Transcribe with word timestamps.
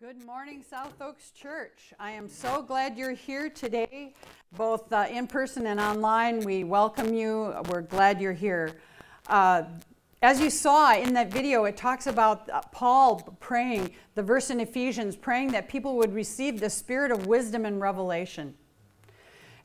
Good 0.00 0.24
morning, 0.24 0.64
South 0.66 0.98
Oaks 1.02 1.30
Church. 1.30 1.92
I 2.00 2.12
am 2.12 2.26
so 2.26 2.62
glad 2.62 2.96
you're 2.96 3.12
here 3.12 3.50
today, 3.50 4.14
both 4.56 4.90
uh, 4.94 5.06
in 5.10 5.26
person 5.26 5.66
and 5.66 5.78
online. 5.78 6.40
We 6.40 6.64
welcome 6.64 7.12
you. 7.12 7.54
We're 7.68 7.82
glad 7.82 8.18
you're 8.18 8.32
here. 8.32 8.80
Uh, 9.26 9.64
as 10.22 10.40
you 10.40 10.48
saw 10.48 10.94
in 10.94 11.12
that 11.12 11.30
video, 11.30 11.66
it 11.66 11.76
talks 11.76 12.06
about 12.06 12.48
uh, 12.48 12.62
Paul 12.72 13.36
praying, 13.40 13.90
the 14.14 14.22
verse 14.22 14.48
in 14.48 14.58
Ephesians, 14.60 15.16
praying 15.16 15.52
that 15.52 15.68
people 15.68 15.98
would 15.98 16.14
receive 16.14 16.60
the 16.60 16.70
spirit 16.70 17.10
of 17.10 17.26
wisdom 17.26 17.66
and 17.66 17.78
revelation. 17.78 18.54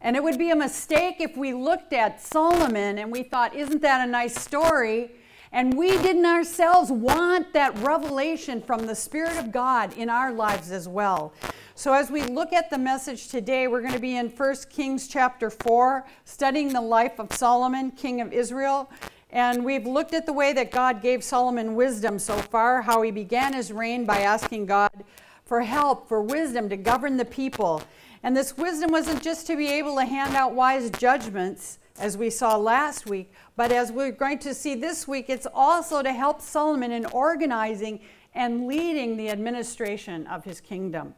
And 0.02 0.18
it 0.18 0.24
would 0.24 0.38
be 0.38 0.52
a 0.52 0.56
mistake 0.56 1.22
if 1.22 1.38
we 1.38 1.54
looked 1.54 1.94
at 1.94 2.22
Solomon 2.22 2.98
and 2.98 3.10
we 3.10 3.24
thought, 3.24 3.56
isn't 3.56 3.82
that 3.84 4.06
a 4.06 4.12
nice 4.12 4.36
story? 4.36 5.12
And 5.56 5.78
we 5.78 5.92
didn't 6.00 6.26
ourselves 6.26 6.92
want 6.92 7.54
that 7.54 7.78
revelation 7.78 8.62
from 8.62 8.86
the 8.86 8.94
Spirit 8.94 9.38
of 9.38 9.54
God 9.54 9.98
in 9.98 10.10
our 10.10 10.34
lives 10.34 10.70
as 10.70 10.86
well. 10.86 11.32
So, 11.76 11.94
as 11.94 12.12
we 12.12 12.24
look 12.24 12.52
at 12.52 12.70
the 12.70 12.78
message 12.78 13.30
today, 13.30 13.70
we're 13.70 13.80
going 13.80 13.94
to 13.94 14.00
be 14.00 14.18
in 14.18 14.28
1 14.28 14.56
Kings 14.70 15.08
chapter 15.08 15.50
4, 15.50 16.06
studying 16.26 16.74
the 16.74 16.82
life 16.82 17.20
of 17.20 17.32
Solomon, 17.32 17.92
king 17.92 18.20
of 18.20 18.34
Israel. 18.34 18.92
And 19.30 19.64
we've 19.64 19.88
looked 19.88 20.14
at 20.14 20.26
the 20.26 20.34
way 20.34 20.52
that 20.52 20.72
God 20.72 21.02
gave 21.02 21.24
Solomon 21.24 21.76
wisdom 21.76 22.20
so 22.20 22.36
far, 22.36 22.82
how 22.82 23.02
he 23.02 23.12
began 23.12 23.54
his 23.54 23.72
reign 23.72 24.06
by 24.06 24.20
asking 24.20 24.66
God 24.66 25.06
for 25.46 25.62
help, 25.62 26.10
for 26.10 26.22
wisdom 26.22 26.68
to 26.68 26.76
govern 26.76 27.16
the 27.16 27.24
people. 27.24 27.82
And 28.24 28.36
this 28.36 28.58
wisdom 28.58 28.92
wasn't 28.92 29.24
just 29.24 29.48
to 29.48 29.56
be 29.56 29.70
able 29.70 29.96
to 29.96 30.04
hand 30.04 30.36
out 30.36 30.54
wise 30.54 30.90
judgments, 30.90 31.80
as 31.98 32.18
we 32.18 32.30
saw 32.30 32.58
last 32.58 33.06
week, 33.06 33.32
but 33.56 33.72
as 33.72 33.92
we're 33.92 34.12
going 34.12 34.40
to 34.40 34.54
see 34.54 34.76
this 34.76 35.08
week, 35.08 35.30
it's 35.30 35.48
also 35.54 36.02
to 36.02 36.12
help 36.12 36.42
Solomon 36.42 36.92
in 36.92 37.06
organizing 37.08 38.02
and 38.34 38.68
leading 38.68 39.16
the 39.16 39.30
administration 39.30 40.28
of 40.28 40.44
his 40.44 40.60
kingdom. 40.60 41.16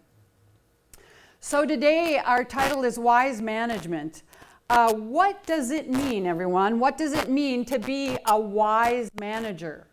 So 1.40 1.66
today, 1.66 2.20
our 2.24 2.44
title 2.44 2.84
is 2.84 3.00
Wise 3.00 3.42
Management. 3.42 4.24
Uh, 4.70 4.94
what 4.94 5.46
does 5.46 5.72
it 5.72 5.90
mean, 5.90 6.28
everyone? 6.28 6.80
What 6.80 6.98
does 6.98 7.14
it 7.14 7.30
mean 7.30 7.64
to 7.66 7.80
be 7.80 8.18
a 8.26 8.38
wise 8.38 9.10
manager? 9.20 9.88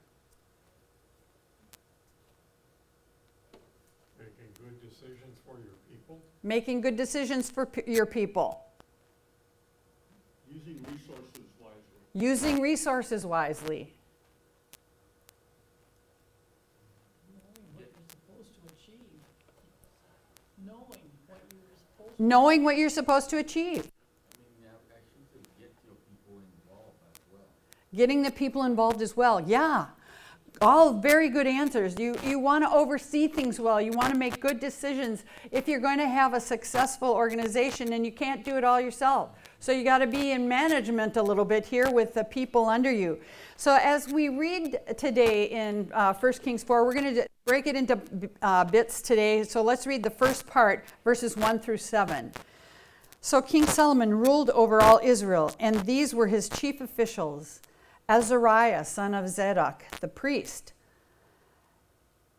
Making 4.18 4.50
good 4.58 4.80
decisions 4.80 5.38
for 5.46 5.56
your 5.58 5.76
people, 5.88 6.18
Making 6.42 6.80
good 6.80 6.96
decisions 6.96 7.50
for 7.50 7.66
p- 7.66 7.82
your 7.86 8.06
people, 8.06 8.64
using 10.50 10.84
resources 10.90 11.46
wisely, 11.60 12.03
using 12.14 12.60
resources 12.60 13.26
wisely, 13.26 13.92
knowing 22.18 22.62
what 22.62 22.76
you're 22.76 22.88
supposed 22.88 23.28
to 23.30 23.38
achieve. 23.38 23.90
Getting 27.94 28.22
the 28.22 28.30
people 28.32 28.64
involved 28.64 29.02
as 29.02 29.16
well. 29.16 29.40
Yeah. 29.40 29.86
All 30.60 30.94
very 30.94 31.28
good 31.28 31.46
answers. 31.46 31.96
You, 31.96 32.16
you 32.24 32.40
want 32.40 32.64
to 32.64 32.70
oversee 32.70 33.28
things 33.28 33.60
well. 33.60 33.80
You 33.80 33.92
want 33.92 34.12
to 34.12 34.18
make 34.18 34.40
good 34.40 34.58
decisions 34.58 35.24
if 35.52 35.68
you're 35.68 35.80
going 35.80 35.98
to 35.98 36.08
have 36.08 36.34
a 36.34 36.40
successful 36.40 37.10
organization 37.10 37.92
and 37.92 38.04
you 38.04 38.10
can't 38.10 38.44
do 38.44 38.56
it 38.56 38.64
all 38.64 38.80
yourself. 38.80 39.30
So 39.60 39.72
you 39.72 39.84
got 39.84 39.98
to 39.98 40.06
be 40.06 40.32
in 40.32 40.48
management 40.48 41.16
a 41.16 41.22
little 41.22 41.44
bit 41.44 41.64
here 41.64 41.90
with 41.90 42.14
the 42.14 42.24
people 42.24 42.66
under 42.66 42.90
you. 42.90 43.18
So 43.56 43.78
as 43.80 44.08
we 44.08 44.28
read 44.28 44.78
today 44.96 45.44
in 45.44 45.90
uh, 45.94 46.12
1 46.14 46.32
Kings 46.34 46.62
4, 46.62 46.84
we're 46.84 46.94
going 46.94 47.14
to 47.14 47.26
break 47.46 47.66
it 47.66 47.76
into 47.76 48.00
uh, 48.42 48.64
bits 48.64 49.00
today. 49.00 49.44
So 49.44 49.62
let's 49.62 49.86
read 49.86 50.02
the 50.02 50.10
first 50.10 50.46
part, 50.46 50.86
verses 51.04 51.36
1 51.36 51.60
through 51.60 51.78
7. 51.78 52.32
So 53.20 53.40
King 53.40 53.66
Solomon 53.66 54.14
ruled 54.14 54.50
over 54.50 54.82
all 54.82 55.00
Israel, 55.02 55.50
and 55.58 55.80
these 55.86 56.14
were 56.14 56.26
his 56.26 56.48
chief 56.48 56.82
officials 56.82 57.60
Azariah, 58.06 58.84
son 58.84 59.14
of 59.14 59.30
Zadok, 59.30 59.84
the 60.00 60.08
priest, 60.08 60.74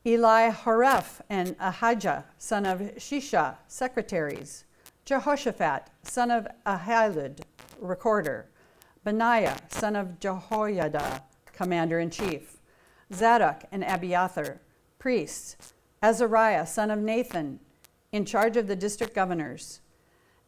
Elihoreph 0.05 1.21
and 1.27 1.55
Ahijah, 1.59 2.25
son 2.37 2.67
of 2.67 2.79
Shisha, 2.97 3.55
secretaries, 3.67 4.64
Jehoshaphat, 5.05 5.87
son 6.01 6.31
of 6.31 6.47
Ahilud, 6.65 7.41
recorder, 7.79 8.47
Benaiah, 9.03 9.57
son 9.69 9.95
of 9.95 10.19
Jehoiada, 10.19 11.23
commander 11.53 11.99
in 11.99 12.09
chief, 12.09 12.57
Zadok 13.13 13.65
and 13.71 13.83
Abiathar, 13.83 14.61
priests, 14.97 15.73
Azariah, 16.01 16.65
son 16.65 16.89
of 16.89 16.99
Nathan, 16.99 17.59
in 18.11 18.25
charge 18.25 18.57
of 18.57 18.65
the 18.65 18.75
district 18.75 19.13
governors, 19.13 19.81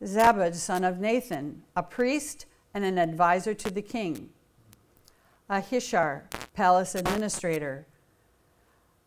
Zabud, 0.04 0.56
son 0.56 0.84
of 0.84 1.00
Nathan, 1.00 1.64
a 1.76 1.84
priest 1.84 2.48
and 2.74 2.84
an 2.84 2.98
advisor 2.98 3.54
to 3.54 3.70
the 3.70 3.82
king, 3.84 4.30
Ahishar, 5.50 6.24
palace 6.56 6.96
administrator, 6.96 7.86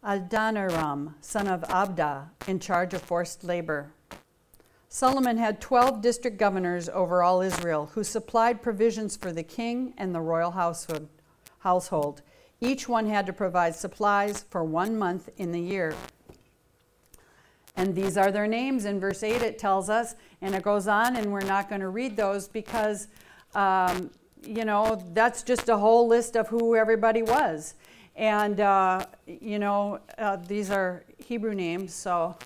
Adoniram, 0.04 1.14
son 1.20 1.48
of 1.48 1.62
Abda, 1.62 2.28
in 2.46 2.60
charge 2.60 2.94
of 2.94 3.02
forced 3.02 3.42
labor. 3.42 3.92
Solomon 4.92 5.38
had 5.38 5.60
12 5.60 6.02
district 6.02 6.36
governors 6.36 6.88
over 6.88 7.22
all 7.22 7.40
Israel 7.40 7.90
who 7.94 8.02
supplied 8.02 8.60
provisions 8.60 9.16
for 9.16 9.30
the 9.30 9.44
king 9.44 9.94
and 9.96 10.12
the 10.12 10.20
royal 10.20 10.50
household. 11.60 12.22
Each 12.60 12.88
one 12.88 13.06
had 13.06 13.24
to 13.26 13.32
provide 13.32 13.76
supplies 13.76 14.44
for 14.50 14.64
one 14.64 14.98
month 14.98 15.28
in 15.36 15.52
the 15.52 15.60
year. 15.60 15.94
And 17.76 17.94
these 17.94 18.16
are 18.16 18.32
their 18.32 18.48
names. 18.48 18.84
In 18.84 18.98
verse 18.98 19.22
8, 19.22 19.42
it 19.42 19.60
tells 19.60 19.88
us, 19.88 20.16
and 20.42 20.56
it 20.56 20.64
goes 20.64 20.88
on, 20.88 21.14
and 21.14 21.32
we're 21.32 21.40
not 21.42 21.68
going 21.68 21.82
to 21.82 21.88
read 21.88 22.16
those 22.16 22.48
because, 22.48 23.06
um, 23.54 24.10
you 24.44 24.64
know, 24.64 25.00
that's 25.14 25.44
just 25.44 25.68
a 25.68 25.76
whole 25.76 26.08
list 26.08 26.36
of 26.36 26.48
who 26.48 26.74
everybody 26.74 27.22
was. 27.22 27.74
And, 28.16 28.58
uh, 28.58 29.06
you 29.24 29.60
know, 29.60 30.00
uh, 30.18 30.36
these 30.36 30.68
are 30.68 31.04
Hebrew 31.16 31.54
names, 31.54 31.94
so 31.94 32.36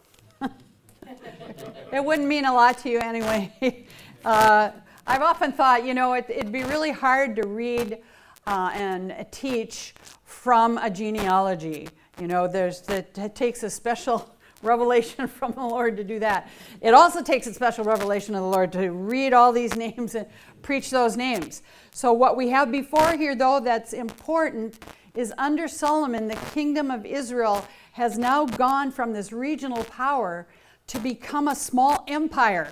it 1.92 2.04
wouldn't 2.04 2.28
mean 2.28 2.44
a 2.44 2.52
lot 2.52 2.78
to 2.78 2.90
you 2.90 2.98
anyway. 3.00 3.86
uh, 4.24 4.70
I've 5.06 5.22
often 5.22 5.52
thought, 5.52 5.84
you 5.84 5.94
know, 5.94 6.14
it, 6.14 6.26
would 6.28 6.52
be 6.52 6.64
really 6.64 6.90
hard 6.90 7.36
to 7.36 7.46
read 7.46 7.98
uh, 8.46 8.70
and 8.74 9.26
teach 9.30 9.94
from 10.24 10.78
a 10.78 10.90
genealogy. 10.90 11.88
You 12.20 12.26
know, 12.26 12.46
there's 12.46 12.82
it, 12.88 13.16
it 13.18 13.34
takes 13.34 13.62
a 13.62 13.70
special 13.70 14.34
revelation 14.62 15.26
from 15.28 15.52
the 15.52 15.64
Lord 15.64 15.96
to 15.98 16.04
do 16.04 16.18
that. 16.20 16.48
It 16.80 16.94
also 16.94 17.22
takes 17.22 17.46
a 17.46 17.54
special 17.54 17.84
revelation 17.84 18.34
of 18.34 18.42
the 18.42 18.48
Lord 18.48 18.72
to 18.72 18.90
read 18.90 19.32
all 19.32 19.52
these 19.52 19.76
names 19.76 20.14
and 20.14 20.26
preach 20.62 20.90
those 20.90 21.16
names. 21.16 21.62
So, 21.92 22.12
what 22.12 22.36
we 22.36 22.48
have 22.48 22.72
before 22.72 23.12
here, 23.16 23.34
though, 23.34 23.60
that's 23.60 23.92
important 23.92 24.82
is 25.14 25.32
under 25.38 25.68
Solomon, 25.68 26.26
the 26.26 26.36
kingdom 26.52 26.90
of 26.90 27.06
Israel 27.06 27.66
has 27.92 28.18
now 28.18 28.46
gone 28.46 28.90
from 28.90 29.12
this 29.12 29.32
regional 29.32 29.84
power 29.84 30.48
to 30.88 30.98
become 30.98 31.48
a 31.48 31.54
small 31.54 32.04
empire. 32.08 32.70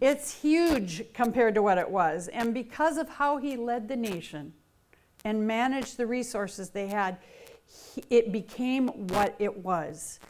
It's 0.00 0.40
huge 0.40 1.12
compared 1.12 1.54
to 1.56 1.62
what 1.62 1.78
it 1.78 1.90
was. 1.90 2.28
And 2.28 2.54
because 2.54 2.96
of 2.96 3.08
how 3.08 3.38
he 3.38 3.56
led 3.56 3.88
the 3.88 3.96
nation 3.96 4.52
and 5.24 5.46
managed 5.46 5.96
the 5.96 6.06
resources 6.06 6.70
they 6.70 6.86
had, 6.86 7.18
it 8.08 8.32
became 8.32 8.88
what 9.08 9.34
it 9.38 9.64
was. 9.64 10.20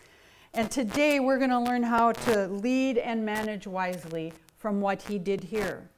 And 0.54 0.71
today 0.71 1.21
we're 1.21 1.38
going 1.38 1.50
to 1.50 1.60
learn 1.60 1.82
how 1.82 2.12
to 2.12 2.49
lead 2.49 2.99
and 2.99 3.25
manage 3.25 3.66
wisely 3.66 4.32
from 4.56 4.81
what 4.81 5.03
he 5.03 5.19
did 5.19 5.44
here. 5.44 5.91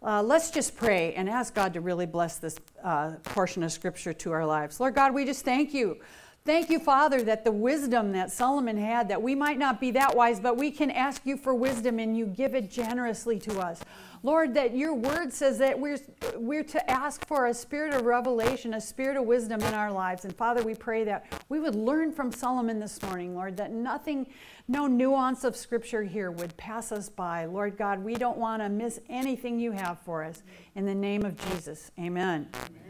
Uh, 0.00 0.22
let's 0.22 0.52
just 0.52 0.76
pray 0.76 1.12
and 1.14 1.28
ask 1.28 1.54
God 1.54 1.74
to 1.74 1.80
really 1.80 2.06
bless 2.06 2.38
this 2.38 2.56
uh, 2.84 3.12
portion 3.24 3.64
of 3.64 3.72
Scripture 3.72 4.12
to 4.12 4.30
our 4.30 4.46
lives. 4.46 4.78
Lord 4.78 4.94
God, 4.94 5.12
we 5.12 5.24
just 5.24 5.44
thank 5.44 5.74
you. 5.74 5.98
Thank 6.48 6.70
you, 6.70 6.78
Father, 6.78 7.20
that 7.24 7.44
the 7.44 7.52
wisdom 7.52 8.12
that 8.12 8.32
Solomon 8.32 8.78
had, 8.78 9.10
that 9.10 9.20
we 9.20 9.34
might 9.34 9.58
not 9.58 9.82
be 9.82 9.90
that 9.90 10.16
wise, 10.16 10.40
but 10.40 10.56
we 10.56 10.70
can 10.70 10.90
ask 10.90 11.20
you 11.26 11.36
for 11.36 11.54
wisdom 11.54 11.98
and 11.98 12.16
you 12.16 12.24
give 12.24 12.54
it 12.54 12.70
generously 12.70 13.38
to 13.40 13.60
us. 13.60 13.82
Lord, 14.22 14.54
that 14.54 14.74
your 14.74 14.94
word 14.94 15.30
says 15.30 15.58
that 15.58 15.78
we're, 15.78 15.98
we're 16.36 16.64
to 16.64 16.90
ask 16.90 17.26
for 17.26 17.48
a 17.48 17.54
spirit 17.54 17.92
of 17.92 18.06
revelation, 18.06 18.72
a 18.72 18.80
spirit 18.80 19.18
of 19.18 19.24
wisdom 19.24 19.60
in 19.60 19.74
our 19.74 19.92
lives. 19.92 20.24
And 20.24 20.34
Father, 20.34 20.62
we 20.62 20.74
pray 20.74 21.04
that 21.04 21.26
we 21.50 21.60
would 21.60 21.74
learn 21.74 22.12
from 22.12 22.32
Solomon 22.32 22.80
this 22.80 23.02
morning, 23.02 23.34
Lord, 23.34 23.54
that 23.58 23.70
nothing, 23.70 24.26
no 24.68 24.86
nuance 24.86 25.44
of 25.44 25.54
scripture 25.54 26.02
here 26.02 26.30
would 26.30 26.56
pass 26.56 26.92
us 26.92 27.10
by. 27.10 27.44
Lord 27.44 27.76
God, 27.76 28.02
we 28.02 28.14
don't 28.14 28.38
want 28.38 28.62
to 28.62 28.70
miss 28.70 29.00
anything 29.10 29.60
you 29.60 29.72
have 29.72 29.98
for 29.98 30.24
us. 30.24 30.42
In 30.74 30.86
the 30.86 30.94
name 30.94 31.26
of 31.26 31.36
Jesus, 31.50 31.90
amen. 31.98 32.48
amen. 32.54 32.87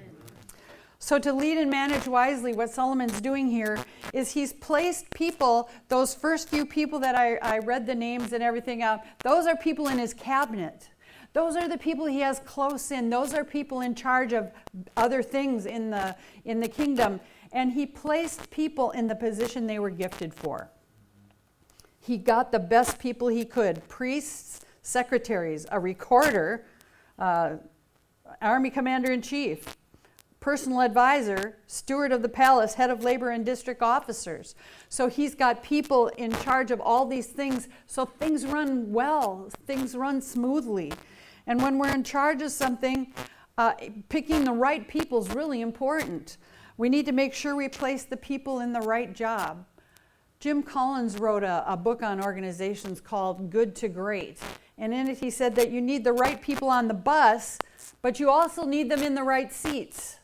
So, 1.00 1.18
to 1.20 1.32
lead 1.32 1.58
and 1.58 1.70
manage 1.70 2.08
wisely, 2.08 2.52
what 2.52 2.70
Solomon's 2.70 3.20
doing 3.20 3.48
here 3.48 3.78
is 4.12 4.32
he's 4.32 4.52
placed 4.52 5.08
people, 5.10 5.70
those 5.88 6.12
first 6.12 6.48
few 6.48 6.66
people 6.66 6.98
that 6.98 7.14
I, 7.14 7.36
I 7.36 7.58
read 7.58 7.86
the 7.86 7.94
names 7.94 8.32
and 8.32 8.42
everything 8.42 8.82
out, 8.82 9.00
those 9.22 9.46
are 9.46 9.56
people 9.56 9.88
in 9.88 9.98
his 9.98 10.12
cabinet. 10.12 10.90
Those 11.34 11.54
are 11.54 11.68
the 11.68 11.78
people 11.78 12.06
he 12.06 12.20
has 12.20 12.40
close 12.40 12.90
in. 12.90 13.10
Those 13.10 13.32
are 13.32 13.44
people 13.44 13.82
in 13.82 13.94
charge 13.94 14.32
of 14.32 14.50
other 14.96 15.22
things 15.22 15.66
in 15.66 15.90
the, 15.90 16.16
in 16.44 16.58
the 16.58 16.68
kingdom. 16.68 17.20
And 17.52 17.72
he 17.72 17.86
placed 17.86 18.50
people 18.50 18.90
in 18.90 19.06
the 19.06 19.14
position 19.14 19.66
they 19.66 19.78
were 19.78 19.90
gifted 19.90 20.34
for. 20.34 20.68
He 22.00 22.16
got 22.16 22.50
the 22.50 22.58
best 22.58 22.98
people 22.98 23.28
he 23.28 23.44
could 23.44 23.86
priests, 23.88 24.62
secretaries, 24.82 25.64
a 25.70 25.78
recorder, 25.78 26.66
uh, 27.20 27.56
army 28.42 28.70
commander 28.70 29.12
in 29.12 29.22
chief, 29.22 29.77
personal 30.48 30.80
advisor, 30.80 31.58
steward 31.66 32.10
of 32.10 32.22
the 32.22 32.28
palace, 32.28 32.72
head 32.72 32.88
of 32.88 33.04
labor, 33.04 33.28
and 33.28 33.44
district 33.44 33.82
officers. 33.82 34.54
So 34.88 35.06
he's 35.06 35.34
got 35.34 35.62
people 35.62 36.06
in 36.16 36.32
charge 36.32 36.70
of 36.70 36.80
all 36.80 37.04
these 37.04 37.26
things 37.26 37.68
so 37.86 38.06
things 38.06 38.46
run 38.46 38.90
well, 38.90 39.50
things 39.66 39.94
run 39.94 40.22
smoothly. 40.22 40.90
And 41.46 41.60
when 41.60 41.76
we're 41.76 41.92
in 41.92 42.02
charge 42.02 42.40
of 42.40 42.50
something, 42.50 43.12
uh, 43.58 43.74
picking 44.08 44.44
the 44.44 44.52
right 44.52 44.88
people 44.88 45.18
is 45.18 45.28
really 45.34 45.60
important. 45.60 46.38
We 46.78 46.88
need 46.88 47.04
to 47.04 47.12
make 47.12 47.34
sure 47.34 47.54
we 47.54 47.68
place 47.68 48.04
the 48.04 48.16
people 48.16 48.60
in 48.60 48.72
the 48.72 48.80
right 48.80 49.14
job. 49.14 49.66
Jim 50.40 50.62
Collins 50.62 51.18
wrote 51.18 51.44
a, 51.44 51.62
a 51.70 51.76
book 51.76 52.02
on 52.02 52.24
organizations 52.24 53.02
called 53.02 53.50
Good 53.50 53.76
to 53.76 53.88
Great. 53.88 54.38
And 54.78 54.94
in 54.94 55.08
it, 55.08 55.18
he 55.18 55.28
said 55.28 55.54
that 55.56 55.70
you 55.70 55.82
need 55.82 56.04
the 56.04 56.14
right 56.14 56.40
people 56.40 56.70
on 56.70 56.88
the 56.88 56.94
bus, 56.94 57.58
but 58.00 58.18
you 58.18 58.30
also 58.30 58.64
need 58.64 58.90
them 58.90 59.02
in 59.02 59.14
the 59.14 59.22
right 59.22 59.52
seats. 59.52 60.17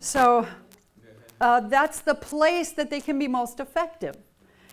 So 0.00 0.46
uh, 1.40 1.60
that's 1.60 2.00
the 2.00 2.14
place 2.14 2.72
that 2.72 2.90
they 2.90 3.00
can 3.00 3.18
be 3.18 3.28
most 3.28 3.60
effective. 3.60 4.16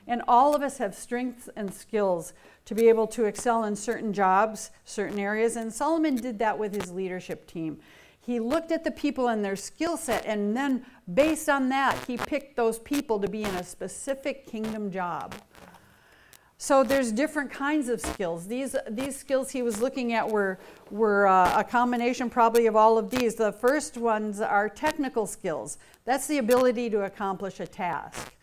And 0.07 0.23
all 0.27 0.55
of 0.55 0.61
us 0.61 0.77
have 0.77 0.95
strengths 0.95 1.49
and 1.55 1.73
skills 1.73 2.33
to 2.63 2.73
be 2.73 2.87
able 2.87 3.07
to 3.07 3.25
excel 3.25 3.65
in 3.65 3.75
certain 3.75 4.13
jobs, 4.13 4.71
certain 4.85 5.19
areas. 5.19 5.57
And 5.57 5.71
Solomon 5.71 6.15
did 6.15 6.39
that 6.39 6.57
with 6.57 6.73
his 6.73 6.91
leadership 6.91 7.45
team. 7.45 7.79
He 8.19 8.39
looked 8.39 8.71
at 8.71 8.83
the 8.83 8.91
people 8.91 9.27
and 9.29 9.43
their 9.43 9.55
skill 9.55 9.95
set, 9.95 10.25
and 10.25 10.55
then 10.55 10.85
based 11.13 11.47
on 11.47 11.69
that, 11.69 11.97
he 12.07 12.17
picked 12.17 12.57
those 12.57 12.79
people 12.79 13.19
to 13.21 13.27
be 13.29 13.43
in 13.43 13.55
a 13.55 13.63
specific 13.63 14.45
kingdom 14.45 14.91
job. 14.91 15.33
So 16.59 16.83
there's 16.83 17.11
different 17.11 17.51
kinds 17.51 17.87
of 17.87 18.01
skills. 18.01 18.47
These, 18.47 18.75
these 18.89 19.15
skills 19.15 19.51
he 19.51 19.61
was 19.61 19.79
looking 19.79 20.13
at 20.13 20.27
were, 20.27 20.57
were 20.89 21.27
uh, 21.27 21.59
a 21.59 21.63
combination 21.63 22.31
probably 22.31 22.65
of 22.65 22.75
all 22.75 22.97
of 22.97 23.11
these. 23.11 23.35
The 23.35 23.51
first 23.51 23.95
ones 23.95 24.41
are 24.41 24.67
technical 24.67 25.27
skills. 25.27 25.77
That's 26.05 26.25
the 26.25 26.39
ability 26.39 26.89
to 26.89 27.03
accomplish 27.03 27.59
a 27.59 27.67
task. 27.67 28.33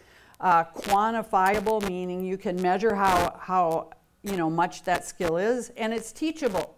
Uh, 0.41 0.65
quantifiable, 0.65 1.87
meaning 1.89 2.25
you 2.25 2.37
can 2.37 2.61
measure 2.63 2.95
how, 2.95 3.37
how 3.41 3.91
you 4.23 4.37
know, 4.37 4.49
much 4.49 4.85
that 4.85 5.05
skill 5.05 5.37
is, 5.37 5.71
and 5.77 5.93
it's 5.93 6.13
teachable. 6.13 6.77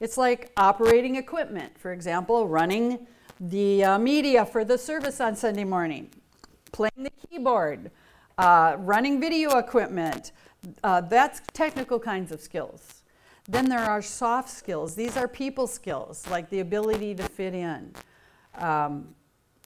It's 0.00 0.18
like 0.18 0.52
operating 0.56 1.16
equipment, 1.16 1.78
for 1.78 1.92
example, 1.92 2.46
running 2.46 3.06
the 3.40 3.84
uh, 3.84 3.98
media 3.98 4.44
for 4.44 4.64
the 4.64 4.76
service 4.76 5.20
on 5.20 5.34
Sunday 5.34 5.64
morning, 5.64 6.10
playing 6.72 6.92
the 6.98 7.10
keyboard, 7.10 7.90
uh, 8.38 8.76
running 8.78 9.20
video 9.20 9.58
equipment. 9.58 10.32
Uh, 10.82 11.00
that's 11.00 11.40
technical 11.52 11.98
kinds 11.98 12.32
of 12.32 12.40
skills. 12.40 13.02
Then 13.48 13.68
there 13.68 13.80
are 13.80 14.02
soft 14.02 14.50
skills. 14.50 14.94
These 14.94 15.16
are 15.16 15.28
people 15.28 15.66
skills, 15.66 16.26
like 16.28 16.50
the 16.50 16.60
ability 16.60 17.14
to 17.14 17.22
fit 17.22 17.54
in, 17.54 17.92
um, 18.56 19.14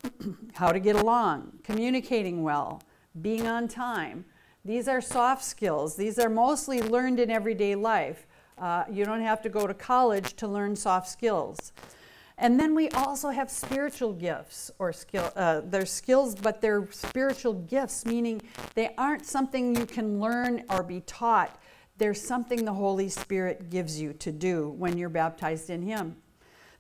how 0.52 0.72
to 0.72 0.78
get 0.78 0.96
along, 0.96 1.60
communicating 1.64 2.42
well, 2.42 2.82
being 3.22 3.46
on 3.46 3.68
time. 3.68 4.24
These 4.64 4.88
are 4.88 5.00
soft 5.00 5.42
skills. 5.42 5.96
These 5.96 6.18
are 6.18 6.28
mostly 6.28 6.82
learned 6.82 7.18
in 7.18 7.30
everyday 7.30 7.74
life. 7.74 8.26
Uh, 8.58 8.84
you 8.90 9.06
don't 9.06 9.22
have 9.22 9.40
to 9.42 9.48
go 9.48 9.66
to 9.66 9.72
college 9.72 10.34
to 10.34 10.46
learn 10.46 10.76
soft 10.76 11.08
skills. 11.08 11.72
And 12.40 12.58
then 12.58 12.74
we 12.74 12.88
also 12.90 13.28
have 13.28 13.50
spiritual 13.50 14.14
gifts 14.14 14.70
or 14.78 14.94
skill. 14.94 15.30
Uh, 15.36 15.60
they're 15.62 15.84
skills, 15.84 16.34
but 16.34 16.62
they're 16.62 16.90
spiritual 16.90 17.52
gifts, 17.52 18.06
meaning 18.06 18.40
they 18.74 18.94
aren't 18.96 19.26
something 19.26 19.76
you 19.76 19.84
can 19.84 20.18
learn 20.18 20.64
or 20.70 20.82
be 20.82 21.02
taught. 21.02 21.60
They're 21.98 22.14
something 22.14 22.64
the 22.64 22.72
Holy 22.72 23.10
Spirit 23.10 23.68
gives 23.68 24.00
you 24.00 24.14
to 24.14 24.32
do 24.32 24.70
when 24.70 24.96
you're 24.96 25.10
baptized 25.10 25.68
in 25.68 25.82
Him. 25.82 26.16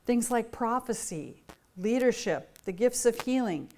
Things 0.06 0.30
like 0.30 0.50
prophecy, 0.50 1.42
leadership, 1.76 2.56
the 2.64 2.72
gifts 2.72 3.04
of 3.04 3.20
healing, 3.20 3.68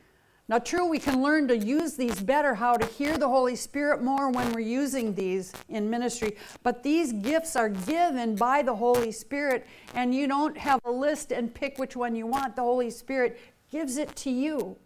now, 0.52 0.58
true, 0.58 0.84
we 0.84 0.98
can 0.98 1.22
learn 1.22 1.48
to 1.48 1.56
use 1.56 1.94
these 1.94 2.20
better, 2.20 2.54
how 2.54 2.76
to 2.76 2.84
hear 2.84 3.16
the 3.16 3.26
Holy 3.26 3.56
Spirit 3.56 4.02
more 4.02 4.28
when 4.28 4.52
we're 4.52 4.60
using 4.60 5.14
these 5.14 5.50
in 5.70 5.88
ministry. 5.88 6.36
But 6.62 6.82
these 6.82 7.10
gifts 7.10 7.56
are 7.56 7.70
given 7.70 8.36
by 8.36 8.60
the 8.60 8.76
Holy 8.76 9.12
Spirit, 9.12 9.66
and 9.94 10.14
you 10.14 10.28
don't 10.28 10.54
have 10.58 10.78
a 10.84 10.90
list 10.90 11.32
and 11.32 11.54
pick 11.54 11.78
which 11.78 11.96
one 11.96 12.14
you 12.14 12.26
want. 12.26 12.54
The 12.54 12.60
Holy 12.60 12.90
Spirit 12.90 13.40
gives 13.70 13.96
it 13.96 14.14
to 14.16 14.30
you. 14.30 14.76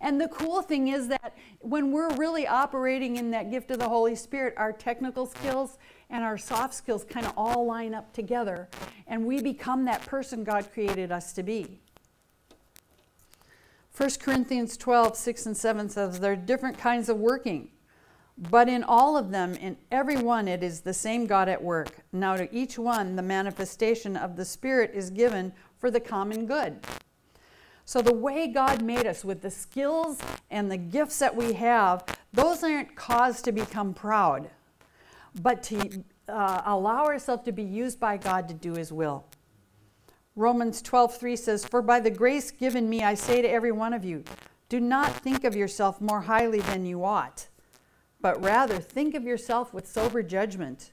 And 0.00 0.20
the 0.20 0.26
cool 0.26 0.62
thing 0.62 0.88
is 0.88 1.06
that 1.06 1.36
when 1.60 1.92
we're 1.92 2.12
really 2.16 2.48
operating 2.48 3.14
in 3.14 3.30
that 3.30 3.52
gift 3.52 3.70
of 3.70 3.78
the 3.78 3.88
Holy 3.88 4.16
Spirit, 4.16 4.54
our 4.56 4.72
technical 4.72 5.26
skills 5.26 5.78
and 6.10 6.24
our 6.24 6.36
soft 6.36 6.74
skills 6.74 7.04
kind 7.04 7.24
of 7.24 7.34
all 7.36 7.64
line 7.66 7.94
up 7.94 8.12
together, 8.12 8.68
and 9.06 9.24
we 9.24 9.40
become 9.40 9.84
that 9.84 10.04
person 10.06 10.42
God 10.42 10.72
created 10.72 11.12
us 11.12 11.32
to 11.34 11.44
be. 11.44 11.78
1 13.96 14.10
Corinthians 14.20 14.76
12, 14.76 15.16
6 15.16 15.46
and 15.46 15.56
7 15.56 15.88
says 15.88 16.18
there 16.18 16.32
are 16.32 16.36
different 16.36 16.76
kinds 16.76 17.08
of 17.08 17.16
working, 17.16 17.68
but 18.36 18.68
in 18.68 18.82
all 18.82 19.16
of 19.16 19.30
them, 19.30 19.54
in 19.54 19.76
every 19.92 20.16
one, 20.16 20.48
it 20.48 20.64
is 20.64 20.80
the 20.80 20.92
same 20.92 21.26
God 21.26 21.48
at 21.48 21.62
work. 21.62 22.00
Now, 22.12 22.34
to 22.34 22.52
each 22.52 22.76
one, 22.76 23.14
the 23.14 23.22
manifestation 23.22 24.16
of 24.16 24.34
the 24.34 24.44
Spirit 24.44 24.90
is 24.94 25.10
given 25.10 25.52
for 25.78 25.92
the 25.92 26.00
common 26.00 26.44
good. 26.46 26.84
So, 27.84 28.02
the 28.02 28.14
way 28.14 28.48
God 28.48 28.82
made 28.82 29.06
us 29.06 29.24
with 29.24 29.42
the 29.42 29.50
skills 29.50 30.18
and 30.50 30.72
the 30.72 30.76
gifts 30.76 31.20
that 31.20 31.36
we 31.36 31.52
have, 31.52 32.02
those 32.32 32.64
aren't 32.64 32.96
cause 32.96 33.40
to 33.42 33.52
become 33.52 33.94
proud, 33.94 34.50
but 35.40 35.62
to 35.64 36.02
uh, 36.28 36.62
allow 36.66 37.04
ourselves 37.04 37.44
to 37.44 37.52
be 37.52 37.62
used 37.62 38.00
by 38.00 38.16
God 38.16 38.48
to 38.48 38.54
do 38.54 38.72
His 38.72 38.90
will. 38.90 39.24
Romans 40.36 40.82
12:3 40.82 41.36
says, 41.36 41.64
"For 41.64 41.80
by 41.80 42.00
the 42.00 42.10
grace 42.10 42.50
given 42.50 42.88
me 42.88 43.02
I 43.02 43.14
say 43.14 43.40
to 43.40 43.48
every 43.48 43.70
one 43.70 43.92
of 43.92 44.04
you, 44.04 44.24
do 44.68 44.80
not 44.80 45.12
think 45.12 45.44
of 45.44 45.54
yourself 45.54 46.00
more 46.00 46.22
highly 46.22 46.60
than 46.60 46.86
you 46.86 47.04
ought, 47.04 47.46
but 48.20 48.42
rather 48.42 48.78
think 48.78 49.14
of 49.14 49.22
yourself 49.22 49.72
with 49.72 49.86
sober 49.86 50.24
judgment, 50.24 50.92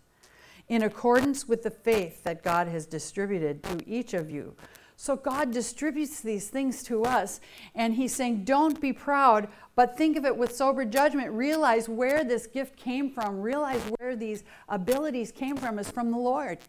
in 0.67 0.83
accordance 0.83 1.47
with 1.47 1.63
the 1.63 1.71
faith 1.71 2.23
that 2.23 2.43
God 2.43 2.67
has 2.67 2.85
distributed 2.85 3.63
to 3.63 3.87
each 3.89 4.13
of 4.13 4.29
you." 4.29 4.55
So 4.95 5.15
God 5.15 5.49
distributes 5.49 6.21
these 6.21 6.51
things 6.51 6.83
to 6.83 7.03
us, 7.03 7.39
and 7.73 7.95
He's 7.95 8.13
saying, 8.13 8.43
Don't 8.43 8.79
be 8.79 8.93
proud, 8.93 9.47
but 9.73 9.97
think 9.97 10.15
of 10.15 10.25
it 10.25 10.37
with 10.37 10.55
sober 10.55 10.85
judgment. 10.85 11.31
Realize 11.31 11.89
where 11.89 12.23
this 12.23 12.45
gift 12.45 12.75
came 12.75 13.09
from, 13.09 13.41
realize 13.41 13.81
where 13.97 14.15
these 14.15 14.43
abilities 14.69 15.31
came 15.31 15.57
from 15.57 15.79
is 15.79 15.89
from 15.89 16.11
the 16.11 16.19
Lord. 16.19 16.59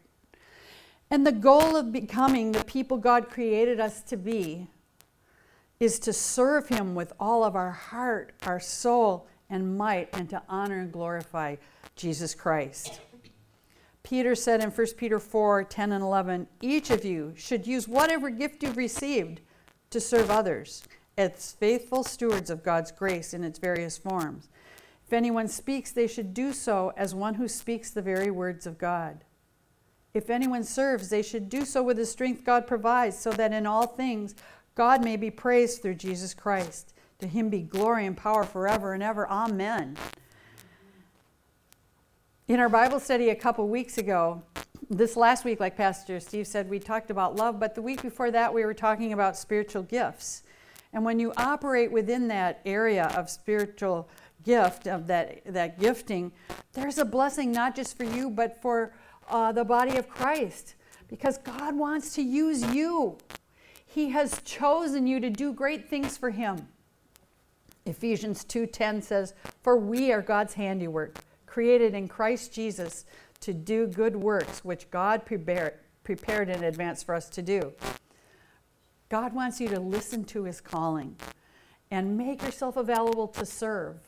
And 1.12 1.26
the 1.26 1.32
goal 1.32 1.76
of 1.76 1.92
becoming 1.92 2.52
the 2.52 2.64
people 2.64 2.96
God 2.96 3.28
created 3.28 3.78
us 3.78 4.00
to 4.04 4.16
be 4.16 4.68
is 5.78 5.98
to 5.98 6.10
serve 6.10 6.70
Him 6.70 6.94
with 6.94 7.12
all 7.20 7.44
of 7.44 7.54
our 7.54 7.70
heart, 7.70 8.32
our 8.46 8.58
soul, 8.58 9.26
and 9.50 9.76
might, 9.76 10.08
and 10.14 10.30
to 10.30 10.42
honor 10.48 10.78
and 10.78 10.90
glorify 10.90 11.56
Jesus 11.96 12.34
Christ. 12.34 13.02
Peter 14.02 14.34
said 14.34 14.62
in 14.62 14.70
1 14.70 14.86
Peter 14.96 15.18
4 15.18 15.64
10 15.64 15.92
and 15.92 16.02
11, 16.02 16.46
each 16.62 16.90
of 16.90 17.04
you 17.04 17.34
should 17.36 17.66
use 17.66 17.86
whatever 17.86 18.30
gift 18.30 18.62
you've 18.62 18.78
received 18.78 19.42
to 19.90 20.00
serve 20.00 20.30
others 20.30 20.82
as 21.18 21.52
faithful 21.52 22.02
stewards 22.02 22.48
of 22.48 22.62
God's 22.62 22.90
grace 22.90 23.34
in 23.34 23.44
its 23.44 23.58
various 23.58 23.98
forms. 23.98 24.48
If 25.06 25.12
anyone 25.12 25.48
speaks, 25.48 25.92
they 25.92 26.06
should 26.06 26.32
do 26.32 26.54
so 26.54 26.94
as 26.96 27.14
one 27.14 27.34
who 27.34 27.48
speaks 27.48 27.90
the 27.90 28.00
very 28.00 28.30
words 28.30 28.66
of 28.66 28.78
God. 28.78 29.24
If 30.14 30.28
anyone 30.28 30.64
serves, 30.64 31.08
they 31.08 31.22
should 31.22 31.48
do 31.48 31.64
so 31.64 31.82
with 31.82 31.96
the 31.96 32.04
strength 32.04 32.44
God 32.44 32.66
provides, 32.66 33.18
so 33.18 33.30
that 33.32 33.52
in 33.52 33.66
all 33.66 33.86
things 33.86 34.34
God 34.74 35.02
may 35.02 35.16
be 35.16 35.30
praised 35.30 35.80
through 35.80 35.94
Jesus 35.94 36.34
Christ. 36.34 36.94
To 37.20 37.26
him 37.26 37.48
be 37.48 37.60
glory 37.60 38.04
and 38.04 38.16
power 38.16 38.44
forever 38.44 38.92
and 38.94 39.02
ever. 39.02 39.28
Amen. 39.28 39.96
In 42.48 42.60
our 42.60 42.68
Bible 42.68 43.00
study 43.00 43.30
a 43.30 43.34
couple 43.34 43.68
weeks 43.68 43.96
ago, 43.96 44.42
this 44.90 45.16
last 45.16 45.44
week, 45.44 45.60
like 45.60 45.76
Pastor 45.76 46.20
Steve 46.20 46.46
said, 46.46 46.68
we 46.68 46.78
talked 46.78 47.10
about 47.10 47.36
love, 47.36 47.58
but 47.58 47.74
the 47.74 47.80
week 47.80 48.02
before 48.02 48.30
that, 48.30 48.52
we 48.52 48.64
were 48.64 48.74
talking 48.74 49.14
about 49.14 49.36
spiritual 49.36 49.82
gifts. 49.82 50.42
And 50.92 51.04
when 51.04 51.18
you 51.18 51.32
operate 51.38 51.90
within 51.90 52.28
that 52.28 52.60
area 52.66 53.06
of 53.16 53.30
spiritual 53.30 54.10
gift, 54.44 54.86
of 54.86 55.06
that, 55.06 55.40
that 55.46 55.78
gifting, 55.78 56.32
there's 56.74 56.98
a 56.98 57.04
blessing 57.04 57.52
not 57.52 57.74
just 57.74 57.96
for 57.96 58.04
you, 58.04 58.28
but 58.28 58.60
for 58.60 58.92
uh, 59.32 59.50
the 59.50 59.64
body 59.64 59.96
of 59.96 60.08
Christ 60.08 60.76
because 61.08 61.38
God 61.38 61.76
wants 61.76 62.14
to 62.14 62.22
use 62.22 62.62
you. 62.72 63.18
He 63.84 64.10
has 64.10 64.40
chosen 64.44 65.06
you 65.06 65.18
to 65.20 65.30
do 65.30 65.52
great 65.52 65.88
things 65.88 66.16
for 66.16 66.30
him. 66.30 66.68
Ephesians 67.84 68.44
2:10 68.44 69.02
says, 69.02 69.34
"For 69.62 69.76
we 69.76 70.12
are 70.12 70.22
God's 70.22 70.54
handiwork, 70.54 71.18
created 71.46 71.94
in 71.94 72.06
Christ 72.06 72.52
Jesus 72.52 73.04
to 73.40 73.52
do 73.52 73.86
good 73.86 74.16
works 74.16 74.64
which 74.64 74.90
God 74.90 75.26
prepared, 75.26 75.80
prepared 76.04 76.48
in 76.48 76.62
advance 76.62 77.02
for 77.02 77.14
us 77.14 77.28
to 77.30 77.42
do." 77.42 77.72
God 79.08 79.34
wants 79.34 79.60
you 79.60 79.68
to 79.68 79.80
listen 79.80 80.24
to 80.26 80.44
his 80.44 80.60
calling 80.60 81.16
and 81.90 82.16
make 82.16 82.42
yourself 82.42 82.76
available 82.76 83.28
to 83.28 83.44
serve. 83.44 84.00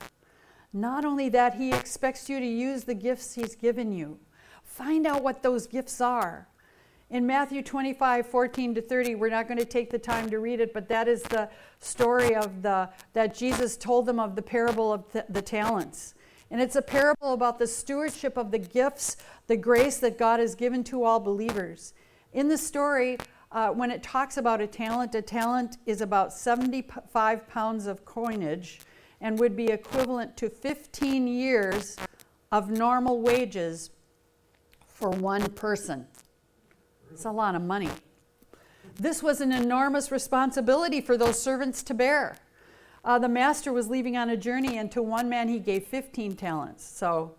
Not 0.73 1.05
only 1.05 1.29
that, 1.29 1.55
He 1.55 1.73
expects 1.73 2.29
you 2.29 2.41
to 2.41 2.47
use 2.47 2.85
the 2.85 2.95
gifts 2.95 3.35
He's 3.35 3.55
given 3.55 3.93
you. 3.93 4.19
Find 4.75 5.07
out 5.07 5.23
what 5.23 5.41
those 5.41 5.69
gifts 5.69 6.01
are. 6.01 6.49
In 7.09 7.25
Matthew 7.25 7.63
25, 7.63 8.27
14 8.27 8.75
to 8.75 8.83
30, 8.83 9.15
we're 9.15 9.31
not 9.31 9.47
going 9.47 9.61
to 9.61 9.65
take 9.65 9.89
the 9.89 10.01
time 10.01 10.29
to 10.31 10.41
read 10.41 10.59
it, 10.59 10.75
but 10.75 10.89
that 10.89 11.07
is 11.07 11.23
the 11.23 11.49
story 11.79 12.35
of 12.35 12.61
the 12.61 12.91
that 13.13 13.37
Jesus 13.37 13.77
told 13.77 14.05
them 14.05 14.19
of 14.19 14.35
the 14.35 14.43
parable 14.43 14.93
of 14.93 15.05
the, 15.13 15.25
the 15.29 15.41
talents. 15.41 16.15
And 16.51 16.61
it's 16.61 16.75
a 16.75 16.83
parable 16.83 17.35
about 17.35 17.61
the 17.61 17.69
stewardship 17.69 18.37
of 18.37 18.51
the 18.51 18.59
gifts, 18.59 19.17
the 19.47 19.57
grace 19.57 19.99
that 19.99 20.19
God 20.19 20.41
has 20.41 20.57
given 20.57 20.83
to 20.85 21.05
all 21.05 21.21
believers. 21.21 21.95
In 22.33 22.49
the 22.49 22.59
story, 22.59 23.19
uh, 23.53 23.69
when 23.69 23.93
it 23.93 24.03
talks 24.03 24.39
about 24.39 24.61
a 24.61 24.67
talent, 24.67 25.15
a 25.15 25.23
talent 25.23 25.77
is 25.87 26.01
about 26.01 26.33
75 26.33 27.47
pounds 27.47 27.87
of 27.87 28.05
coinage 28.05 28.81
and 29.21 29.39
would 29.39 29.55
be 29.55 29.69
equivalent 29.69 30.37
to 30.39 30.51
15 30.51 31.29
years 31.29 31.97
of 32.51 32.71
normal 32.71 33.21
wages 33.21 33.91
for 35.05 35.11
one 35.11 35.51
person. 35.51 36.07
It's 37.11 37.27
a 37.27 37.31
lot 37.31 37.55
of 37.55 37.61
money. 37.61 37.91
This 38.95 39.23
was 39.23 39.43
an 39.43 39.53
enormous 39.53 40.11
responsibility 40.11 41.03
for 41.03 41.19
those 41.19 41.39
servants 41.39 41.83
to 41.83 41.93
bear. 41.93 42.39
Uh, 43.05 43.19
the 43.19 43.29
master 43.29 43.71
was 43.71 43.91
leaving 43.91 44.17
on 44.17 44.31
a 44.31 44.37
journey, 44.39 44.79
and 44.79 44.91
to 44.93 45.03
one 45.03 45.29
man 45.29 45.51
he 45.51 45.59
gave 45.59 45.85
15 45.85 46.37
talents, 46.37 46.83
so 46.83 47.35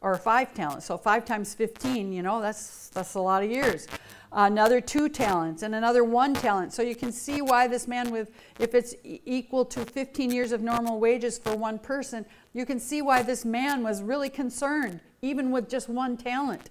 or 0.00 0.16
five 0.16 0.54
talents. 0.54 0.86
So 0.86 0.96
five 0.96 1.24
times 1.24 1.54
15, 1.54 2.12
you 2.12 2.22
know, 2.22 2.40
that's 2.40 2.88
that's 2.90 3.14
a 3.14 3.20
lot 3.20 3.42
of 3.42 3.50
years. 3.50 3.88
Another 4.30 4.80
two 4.80 5.08
talents, 5.08 5.64
and 5.64 5.74
another 5.74 6.04
one 6.04 6.34
talent. 6.34 6.72
So 6.72 6.82
you 6.82 6.94
can 6.94 7.10
see 7.10 7.42
why 7.42 7.66
this 7.66 7.88
man, 7.88 8.12
with 8.12 8.30
if 8.60 8.76
it's 8.76 8.94
equal 9.02 9.64
to 9.64 9.84
15 9.84 10.30
years 10.30 10.52
of 10.52 10.62
normal 10.62 11.00
wages 11.00 11.36
for 11.36 11.56
one 11.56 11.80
person, 11.80 12.24
you 12.52 12.64
can 12.64 12.78
see 12.78 13.02
why 13.02 13.24
this 13.24 13.44
man 13.44 13.82
was 13.82 14.04
really 14.04 14.30
concerned, 14.30 15.00
even 15.20 15.50
with 15.50 15.68
just 15.68 15.88
one 15.88 16.16
talent. 16.16 16.70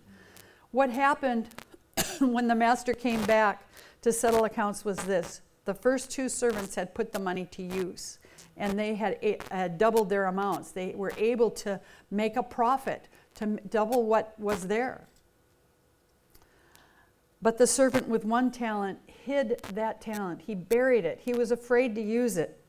What 0.72 0.90
happened 0.90 1.48
when 2.20 2.48
the 2.48 2.56
master 2.56 2.94
came 2.94 3.24
back 3.26 3.68
to 4.02 4.12
settle 4.12 4.46
accounts 4.46 4.86
was 4.86 4.98
this 4.98 5.42
the 5.66 5.74
first 5.74 6.10
two 6.10 6.30
servants 6.30 6.76
had 6.76 6.96
put 6.96 7.12
the 7.12 7.20
money 7.20 7.46
to 7.46 7.62
use 7.62 8.20
and 8.56 8.78
they 8.78 8.96
had, 8.96 9.18
had 9.52 9.78
doubled 9.78 10.10
their 10.10 10.26
amounts. 10.26 10.72
They 10.72 10.94
were 10.96 11.14
able 11.18 11.52
to 11.52 11.80
make 12.10 12.36
a 12.36 12.44
profit, 12.44 13.08
to 13.36 13.60
double 13.70 14.06
what 14.06 14.34
was 14.40 14.68
there. 14.68 15.08
But 17.42 17.58
the 17.60 17.68
servant 17.68 18.08
with 18.08 18.26
one 18.26 18.50
talent 18.50 19.00
hid 19.06 19.62
that 19.74 20.02
talent. 20.02 20.42
He 20.42 20.56
buried 20.56 21.06
it. 21.06 21.22
He 21.24 21.34
was 21.34 21.52
afraid 21.52 21.94
to 21.96 22.02
use 22.02 22.38
it. 22.38 22.60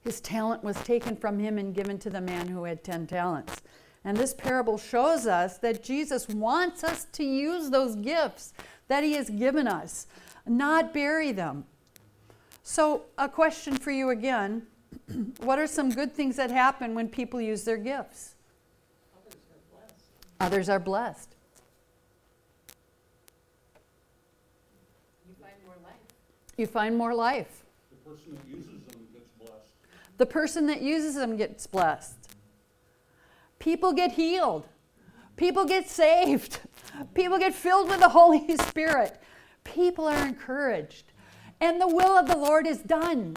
His 0.00 0.20
talent 0.20 0.64
was 0.64 0.76
taken 0.82 1.14
from 1.14 1.38
him 1.38 1.58
and 1.58 1.74
given 1.74 1.98
to 2.00 2.10
the 2.10 2.20
man 2.20 2.48
who 2.48 2.64
had 2.64 2.82
10 2.82 3.06
talents. 3.06 3.62
And 4.08 4.16
this 4.16 4.32
parable 4.32 4.78
shows 4.78 5.26
us 5.26 5.58
that 5.58 5.82
Jesus 5.82 6.26
wants 6.28 6.82
us 6.82 7.04
to 7.12 7.22
use 7.22 7.68
those 7.68 7.94
gifts 7.94 8.54
that 8.86 9.04
he 9.04 9.12
has 9.12 9.28
given 9.28 9.68
us, 9.68 10.06
not 10.46 10.94
bury 10.94 11.30
them. 11.30 11.66
So, 12.62 13.02
a 13.18 13.28
question 13.28 13.76
for 13.76 13.90
you 13.90 14.08
again 14.08 14.62
What 15.40 15.58
are 15.58 15.66
some 15.66 15.90
good 15.90 16.14
things 16.14 16.36
that 16.36 16.50
happen 16.50 16.94
when 16.94 17.10
people 17.10 17.38
use 17.38 17.64
their 17.64 17.76
gifts? 17.76 18.34
Others 19.26 19.50
are 19.50 19.60
blessed. 19.70 20.40
Others 20.40 20.68
are 20.70 20.80
blessed. 20.80 21.34
You 25.28 25.34
find 25.38 25.52
more 25.66 25.76
life. 25.84 26.56
You 26.56 26.66
find 26.66 26.96
more 26.96 27.14
life. 27.14 27.62
The 27.90 28.10
person 28.10 28.34
that 28.36 28.48
uses 28.48 28.84
them 28.86 29.06
gets 29.12 29.28
blessed. 29.38 29.72
The 30.16 30.26
person 30.26 30.66
that 30.68 30.80
uses 30.80 31.14
them 31.14 31.36
gets 31.36 31.66
blessed. 31.66 32.17
People 33.68 33.92
get 33.92 34.12
healed. 34.12 34.66
People 35.36 35.66
get 35.66 35.90
saved. 35.90 36.60
People 37.14 37.38
get 37.38 37.54
filled 37.54 37.90
with 37.90 38.00
the 38.00 38.08
Holy 38.08 38.56
Spirit. 38.62 39.20
People 39.62 40.06
are 40.06 40.26
encouraged. 40.26 41.12
And 41.60 41.78
the 41.78 41.86
will 41.86 42.16
of 42.16 42.28
the 42.28 42.38
Lord 42.38 42.66
is 42.66 42.78
done. 42.78 43.36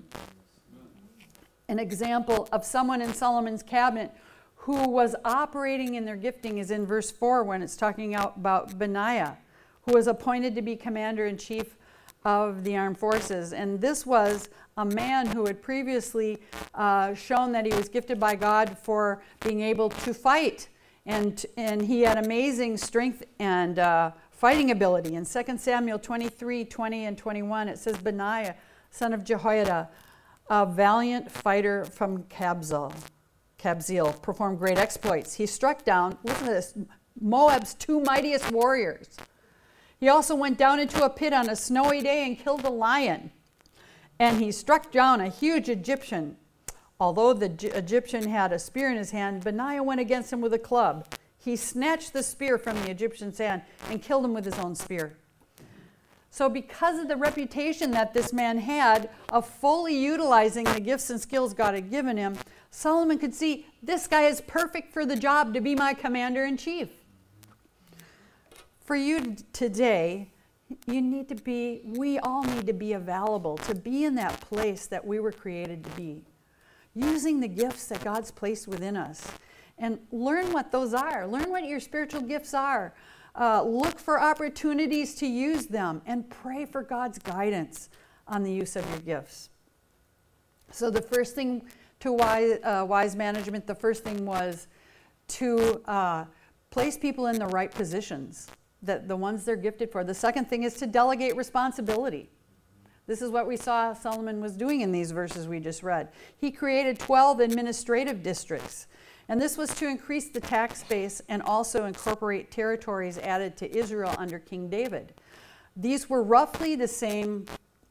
An 1.67 1.79
example 1.79 2.47
of 2.53 2.63
someone 2.63 3.01
in 3.01 3.13
Solomon's 3.13 3.61
cabinet 3.61 4.13
who 4.55 4.87
was 4.87 5.17
operating 5.25 5.95
in 5.95 6.05
their 6.05 6.15
gifting 6.15 6.59
is 6.59 6.71
in 6.71 6.85
verse 6.85 7.11
4 7.11 7.43
when 7.43 7.61
it's 7.61 7.75
talking 7.75 8.15
about 8.15 8.79
Benaiah, 8.79 9.37
who 9.81 9.95
was 9.95 10.07
appointed 10.07 10.55
to 10.55 10.61
be 10.61 10.77
commander 10.77 11.25
in 11.25 11.35
chief 11.35 11.75
of 12.23 12.63
the 12.63 12.77
armed 12.77 12.97
forces. 12.97 13.53
And 13.53 13.79
this 13.81 14.05
was 14.05 14.49
a 14.77 14.85
man 14.85 15.27
who 15.27 15.45
had 15.45 15.61
previously 15.61 16.39
uh, 16.73 17.13
shown 17.13 17.51
that 17.51 17.65
he 17.65 17.73
was 17.73 17.89
gifted 17.89 18.19
by 18.19 18.35
God 18.35 18.77
for 18.77 19.21
being 19.41 19.61
able 19.61 19.89
to 19.89 20.13
fight. 20.13 20.69
And, 21.05 21.43
and 21.57 21.81
he 21.81 22.01
had 22.01 22.23
amazing 22.23 22.77
strength 22.77 23.23
and 23.39 23.79
uh, 23.79 24.11
fighting 24.29 24.71
ability. 24.71 25.15
In 25.15 25.25
2 25.25 25.57
Samuel 25.57 25.99
23 25.99 26.65
20 26.65 27.05
and 27.05 27.17
21, 27.17 27.67
it 27.67 27.79
says, 27.79 27.97
Benaiah, 27.97 28.55
son 28.91 29.13
of 29.13 29.23
Jehoiada, 29.23 29.89
a 30.49 30.65
valiant 30.65 31.31
fighter 31.31 31.85
from 31.85 32.23
Kabzeel, 32.23 32.93
Kabzeel, 33.57 34.21
performed 34.21 34.59
great 34.59 34.77
exploits. 34.77 35.33
He 35.33 35.45
struck 35.45 35.83
down, 35.83 36.17
listen 36.23 36.47
to 36.47 36.53
this, 36.53 36.77
Moab's 37.19 37.73
two 37.73 37.99
mightiest 38.01 38.51
warriors. 38.51 39.17
He 40.01 40.09
also 40.09 40.33
went 40.33 40.57
down 40.57 40.79
into 40.79 41.05
a 41.05 41.11
pit 41.11 41.31
on 41.31 41.47
a 41.47 41.55
snowy 41.55 42.01
day 42.01 42.25
and 42.25 42.37
killed 42.37 42.65
a 42.65 42.71
lion. 42.71 43.31
And 44.17 44.41
he 44.41 44.51
struck 44.51 44.91
down 44.91 45.21
a 45.21 45.29
huge 45.29 45.69
Egyptian. 45.69 46.37
Although 46.99 47.33
the 47.33 47.77
Egyptian 47.77 48.27
had 48.27 48.51
a 48.51 48.57
spear 48.57 48.89
in 48.89 48.97
his 48.97 49.11
hand, 49.11 49.43
Benaiah 49.43 49.83
went 49.83 50.01
against 50.01 50.33
him 50.33 50.41
with 50.41 50.55
a 50.55 50.59
club. 50.59 51.05
He 51.37 51.55
snatched 51.55 52.13
the 52.13 52.23
spear 52.23 52.57
from 52.57 52.81
the 52.81 52.89
Egyptian's 52.89 53.37
hand 53.37 53.61
and 53.91 54.01
killed 54.01 54.25
him 54.25 54.33
with 54.33 54.45
his 54.45 54.57
own 54.57 54.73
spear. 54.73 55.17
So, 56.31 56.49
because 56.49 56.97
of 56.97 57.07
the 57.07 57.15
reputation 57.15 57.91
that 57.91 58.13
this 58.13 58.33
man 58.33 58.57
had 58.57 59.09
of 59.29 59.45
fully 59.45 59.95
utilizing 59.95 60.63
the 60.63 60.79
gifts 60.79 61.11
and 61.11 61.21
skills 61.21 61.53
God 61.53 61.75
had 61.75 61.91
given 61.91 62.17
him, 62.17 62.37
Solomon 62.71 63.19
could 63.19 63.35
see 63.35 63.67
this 63.83 64.07
guy 64.07 64.23
is 64.23 64.41
perfect 64.41 64.93
for 64.93 65.05
the 65.05 65.15
job 65.15 65.53
to 65.53 65.61
be 65.61 65.75
my 65.75 65.93
commander 65.93 66.43
in 66.45 66.57
chief. 66.57 66.89
For 68.91 68.97
you 68.97 69.37
today, 69.53 70.33
you 70.85 71.01
need 71.01 71.29
to 71.29 71.35
be, 71.35 71.79
we 71.85 72.19
all 72.19 72.43
need 72.43 72.67
to 72.67 72.73
be 72.73 72.91
available 72.91 73.55
to 73.59 73.73
be 73.73 74.03
in 74.03 74.15
that 74.15 74.41
place 74.41 74.85
that 74.87 75.07
we 75.07 75.21
were 75.21 75.31
created 75.31 75.85
to 75.85 75.89
be, 75.91 76.25
using 76.93 77.39
the 77.39 77.47
gifts 77.47 77.85
that 77.85 78.03
God's 78.03 78.31
placed 78.31 78.67
within 78.67 78.97
us 78.97 79.31
and 79.77 79.97
learn 80.11 80.51
what 80.51 80.73
those 80.73 80.93
are. 80.93 81.25
Learn 81.25 81.49
what 81.49 81.63
your 81.63 81.79
spiritual 81.79 82.19
gifts 82.19 82.53
are. 82.53 82.93
Uh, 83.33 83.63
look 83.63 83.97
for 83.97 84.19
opportunities 84.19 85.15
to 85.15 85.25
use 85.25 85.67
them 85.67 86.01
and 86.05 86.29
pray 86.29 86.65
for 86.65 86.83
God's 86.83 87.17
guidance 87.17 87.87
on 88.27 88.43
the 88.43 88.51
use 88.51 88.75
of 88.75 88.85
your 88.89 88.99
gifts. 88.99 89.51
So, 90.69 90.89
the 90.89 91.01
first 91.01 91.33
thing 91.33 91.63
to 92.01 92.11
wise, 92.11 92.59
uh, 92.61 92.85
wise 92.85 93.15
management, 93.15 93.67
the 93.67 93.73
first 93.75 94.03
thing 94.03 94.25
was 94.25 94.67
to 95.29 95.81
uh, 95.85 96.25
place 96.71 96.97
people 96.97 97.27
in 97.27 97.39
the 97.39 97.47
right 97.47 97.71
positions, 97.71 98.49
that 98.81 99.07
the 99.07 99.15
ones 99.15 99.45
they're 99.45 99.55
gifted 99.55 99.91
for. 99.91 100.03
The 100.03 100.13
second 100.13 100.45
thing 100.45 100.63
is 100.63 100.73
to 100.75 100.87
delegate 100.87 101.35
responsibility. 101.35 102.29
This 103.07 103.21
is 103.21 103.29
what 103.29 103.47
we 103.47 103.57
saw 103.57 103.93
Solomon 103.93 104.41
was 104.41 104.55
doing 104.55 104.81
in 104.81 104.91
these 104.91 105.11
verses 105.11 105.47
we 105.47 105.59
just 105.59 105.83
read. 105.83 106.09
He 106.37 106.51
created 106.51 106.99
12 106.99 107.39
administrative 107.39 108.23
districts 108.23 108.87
and 109.31 109.41
this 109.41 109.57
was 109.57 109.73
to 109.75 109.87
increase 109.87 110.27
the 110.27 110.41
tax 110.41 110.83
base 110.83 111.21
and 111.29 111.41
also 111.43 111.85
incorporate 111.85 112.51
territories 112.51 113.17
added 113.17 113.55
to 113.57 113.77
Israel 113.77 114.13
under 114.17 114.39
King 114.39 114.69
David. 114.69 115.13
These 115.77 116.09
were 116.09 116.21
roughly 116.21 116.75
the 116.75 116.87
same 116.87 117.45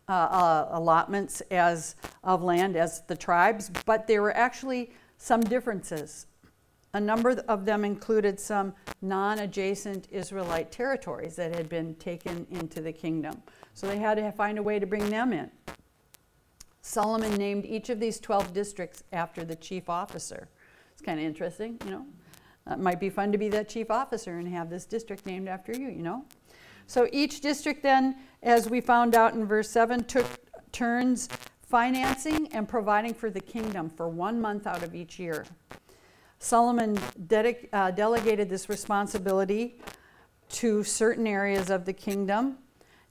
uh, 0.07 0.13
uh, 0.13 0.69
allotments 0.73 1.41
as 1.51 1.97
of 2.25 2.43
land 2.43 2.77
as 2.77 3.01
the 3.07 3.17
tribes, 3.17 3.71
but 3.87 4.07
there 4.07 4.21
were 4.21 4.37
actually 4.37 4.93
some 5.17 5.41
differences. 5.41 6.27
A 6.93 7.01
number 7.01 7.31
of 7.47 7.65
them 7.65 7.85
included 7.85 8.41
some 8.41 8.75
non 9.01 9.39
adjacent 9.39 10.09
Israelite 10.11 10.73
territories 10.73 11.37
that 11.37 11.55
had 11.55 11.69
been 11.69 11.95
taken 11.97 12.47
into 12.51 12.81
the 12.81 12.93
kingdom. 12.93 13.43
So 13.75 13.87
they 13.87 13.99
had 13.99 14.17
to 14.17 14.33
find 14.33 14.59
a 14.59 14.63
way 14.63 14.79
to 14.79 14.87
bring 14.87 15.09
them 15.09 15.33
in. 15.33 15.51
Solomon 16.83 17.35
named 17.37 17.65
each 17.65 17.91
of 17.91 18.01
these 18.01 18.19
12 18.19 18.53
districts 18.53 19.05
after 19.13 19.45
the 19.45 19.55
chief 19.55 19.89
officer. 19.89 20.49
It's 20.93 21.03
kind 21.03 21.21
of 21.21 21.27
interesting, 21.27 21.79
you 21.85 21.91
know. 21.91 22.07
Uh, 22.67 22.75
it 22.75 22.79
might 22.81 23.01
be 23.01 23.09
fun 23.09 23.33
to 23.33 23.39
be 23.39 23.49
that 23.51 23.69
chief 23.69 23.91
officer 23.91 24.39
and 24.39 24.49
have 24.49 24.69
this 24.69 24.85
district 24.85 25.27
named 25.27 25.49
after 25.49 25.73
you, 25.73 25.89
you 25.89 26.03
know. 26.03 26.25
So 26.87 27.09
each 27.13 27.41
district, 27.41 27.83
then, 27.83 28.17
as 28.43 28.69
we 28.69 28.81
found 28.81 29.15
out 29.15 29.35
in 29.35 29.47
verse 29.47 29.71
7, 29.71 30.05
took 30.05 30.27
turns 30.73 31.29
financing 31.63 32.49
and 32.53 32.69
providing 32.69 33.15
for 33.15 33.31
the 33.31 33.41
kingdom 33.41 33.89
for 33.89 34.09
one 34.09 34.41
month 34.41 34.67
out 34.67 34.83
of 34.83 34.95
each 34.95 35.19
year. 35.19 35.47
Solomon 36.41 36.97
dedic- 37.27 37.69
uh, 37.73 37.91
delegated 37.91 38.49
this 38.49 38.69
responsibility 38.69 39.79
to 40.49 40.83
certain 40.83 41.27
areas 41.27 41.71
of 41.71 41.85
the 41.85 41.93
kingdom 41.93 42.59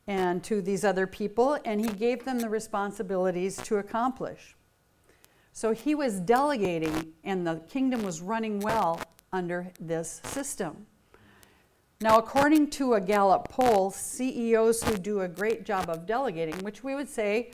and 0.08 0.44
to 0.44 0.62
these 0.62 0.84
other 0.84 1.06
people, 1.06 1.60
and 1.64 1.80
he 1.80 1.92
gave 1.92 2.26
them 2.26 2.40
the 2.40 2.50
responsibilities 2.50 3.58
to 3.58 3.78
accomplish. 3.78 4.56
So 5.54 5.74
he 5.74 5.94
was 5.94 6.20
delegating, 6.20 7.14
and 7.24 7.46
the 7.46 7.62
kingdom 7.70 8.04
was 8.04 8.20
running 8.20 8.60
well 8.60 9.00
under 9.32 9.72
this 9.80 10.22
system. 10.26 10.88
Now, 12.02 12.18
according 12.18 12.72
to 12.72 12.96
a 12.96 13.02
Gallup 13.02 13.50
poll, 13.50 13.92
CEOs 13.92 14.82
who 14.84 14.98
do 14.98 15.22
a 15.22 15.28
great 15.28 15.66
job 15.66 15.90
of 15.90 16.08
delegating, 16.08 16.58
which 16.64 16.84
we 16.84 16.96
would 16.96 17.10
say, 17.10 17.52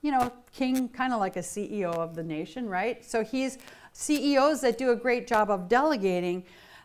you 0.00 0.10
know, 0.12 0.32
King, 0.52 0.88
kind 0.88 1.12
of 1.12 1.20
like 1.20 1.36
a 1.36 1.40
CEO 1.40 1.92
of 1.92 2.14
the 2.14 2.22
nation, 2.22 2.68
right? 2.68 3.04
So 3.04 3.22
he's 3.22 3.58
CEOs 3.98 4.60
that 4.60 4.78
do 4.78 4.92
a 4.92 4.96
great 4.96 5.26
job 5.26 5.50
of 5.50 5.68
delegating 5.68 6.44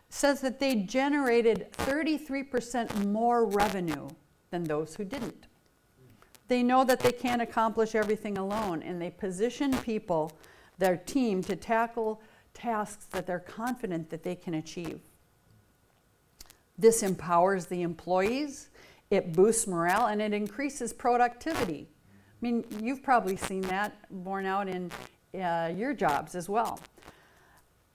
says 0.09 0.41
that 0.41 0.59
they 0.59 0.73
generated 0.73 1.71
33% 1.73 3.05
more 3.05 3.45
revenue 3.45 4.07
than 4.49 4.63
those 4.63 4.95
who 4.95 5.05
didn't. 5.05 5.45
They 6.47 6.63
know 6.63 6.83
that 6.83 7.01
they 7.01 7.11
can't 7.11 7.43
accomplish 7.43 7.93
everything 7.93 8.39
alone, 8.39 8.81
and 8.81 8.99
they 8.99 9.11
position 9.11 9.77
people, 9.77 10.31
their 10.79 10.97
team, 10.97 11.43
to 11.43 11.55
tackle 11.55 12.19
tasks 12.55 13.05
that 13.11 13.27
they're 13.27 13.39
confident 13.39 14.09
that 14.09 14.23
they 14.23 14.35
can 14.35 14.55
achieve. 14.55 14.99
This 16.79 17.03
empowers 17.03 17.67
the 17.67 17.83
employees, 17.83 18.71
it 19.11 19.33
boosts 19.33 19.67
morale, 19.67 20.07
and 20.07 20.19
it 20.19 20.33
increases 20.33 20.91
productivity. 20.91 21.87
I 21.91 22.37
mean, 22.41 22.65
you've 22.81 23.03
probably 23.03 23.37
seen 23.37 23.61
that 23.61 23.93
borne 24.09 24.47
out 24.47 24.67
in 24.67 24.91
uh, 25.39 25.71
your 25.75 25.93
jobs 25.93 26.33
as 26.33 26.49
well. 26.49 26.79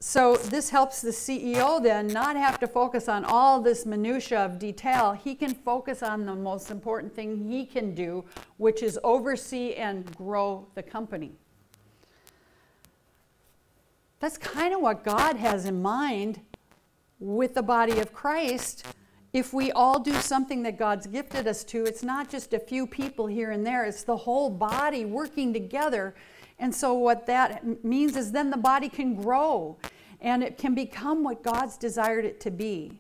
So 0.00 0.36
this 0.36 0.70
helps 0.70 1.02
the 1.02 1.10
CEO 1.10 1.82
then 1.82 2.06
not 2.06 2.36
have 2.36 2.60
to 2.60 2.68
focus 2.68 3.08
on 3.08 3.24
all 3.24 3.60
this 3.60 3.84
minutia 3.84 4.38
of 4.44 4.60
detail. 4.60 5.12
He 5.12 5.34
can 5.34 5.54
focus 5.54 6.04
on 6.04 6.24
the 6.24 6.36
most 6.36 6.70
important 6.70 7.12
thing 7.12 7.48
he 7.48 7.66
can 7.66 7.96
do, 7.96 8.24
which 8.58 8.84
is 8.84 8.98
oversee 9.02 9.74
and 9.74 10.14
grow 10.16 10.68
the 10.76 10.84
company. 10.84 11.32
That's 14.20 14.38
kind 14.38 14.72
of 14.72 14.80
what 14.80 15.02
God 15.02 15.36
has 15.36 15.64
in 15.64 15.82
mind 15.82 16.40
with 17.18 17.54
the 17.54 17.62
body 17.62 17.98
of 17.98 18.12
Christ. 18.12 18.86
If 19.32 19.52
we 19.52 19.72
all 19.72 19.98
do 19.98 20.14
something 20.14 20.62
that 20.62 20.78
God's 20.78 21.08
gifted 21.08 21.48
us 21.48 21.64
to, 21.64 21.84
it's 21.84 22.04
not 22.04 22.28
just 22.28 22.54
a 22.54 22.60
few 22.60 22.86
people 22.86 23.26
here 23.26 23.50
and 23.50 23.66
there, 23.66 23.84
it's 23.84 24.04
the 24.04 24.16
whole 24.16 24.48
body 24.48 25.04
working 25.04 25.52
together. 25.52 26.14
And 26.58 26.74
so, 26.74 26.94
what 26.94 27.26
that 27.26 27.84
means 27.84 28.16
is 28.16 28.32
then 28.32 28.50
the 28.50 28.56
body 28.56 28.88
can 28.88 29.14
grow 29.14 29.76
and 30.20 30.42
it 30.42 30.58
can 30.58 30.74
become 30.74 31.22
what 31.22 31.42
God's 31.42 31.76
desired 31.76 32.24
it 32.24 32.40
to 32.40 32.50
be. 32.50 32.98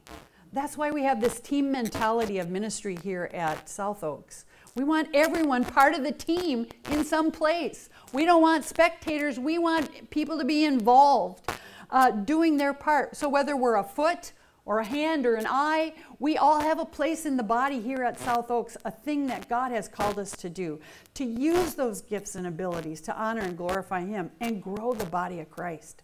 That's 0.52 0.78
why 0.78 0.90
we 0.90 1.02
have 1.02 1.20
this 1.20 1.40
team 1.40 1.70
mentality 1.70 2.38
of 2.38 2.48
ministry 2.48 2.96
here 3.02 3.30
at 3.34 3.68
South 3.68 4.02
Oaks. 4.02 4.44
We 4.74 4.84
want 4.84 5.08
everyone 5.12 5.64
part 5.64 5.94
of 5.94 6.04
the 6.04 6.12
team 6.12 6.66
in 6.90 7.04
some 7.04 7.30
place. 7.30 7.90
We 8.12 8.24
don't 8.24 8.40
want 8.40 8.64
spectators, 8.64 9.38
we 9.38 9.58
want 9.58 10.10
people 10.10 10.38
to 10.38 10.44
be 10.44 10.64
involved 10.64 11.50
uh, 11.90 12.12
doing 12.12 12.56
their 12.56 12.72
part. 12.72 13.16
So, 13.16 13.28
whether 13.28 13.56
we're 13.56 13.76
a 13.76 13.84
foot 13.84 14.32
or 14.68 14.80
a 14.80 14.84
hand 14.84 15.24
or 15.24 15.34
an 15.34 15.46
eye, 15.48 15.94
we 16.18 16.36
all 16.36 16.60
have 16.60 16.78
a 16.78 16.84
place 16.84 17.24
in 17.24 17.38
the 17.38 17.42
body 17.42 17.80
here 17.80 18.02
at 18.02 18.20
South 18.20 18.50
Oaks, 18.50 18.76
a 18.84 18.90
thing 18.90 19.26
that 19.26 19.48
God 19.48 19.72
has 19.72 19.88
called 19.88 20.18
us 20.18 20.32
to 20.32 20.50
do, 20.50 20.78
to 21.14 21.24
use 21.24 21.72
those 21.72 22.02
gifts 22.02 22.34
and 22.34 22.46
abilities 22.46 23.00
to 23.00 23.18
honor 23.18 23.40
and 23.40 23.56
glorify 23.56 24.04
Him 24.04 24.30
and 24.40 24.62
grow 24.62 24.92
the 24.92 25.06
body 25.06 25.40
of 25.40 25.48
Christ. 25.50 26.02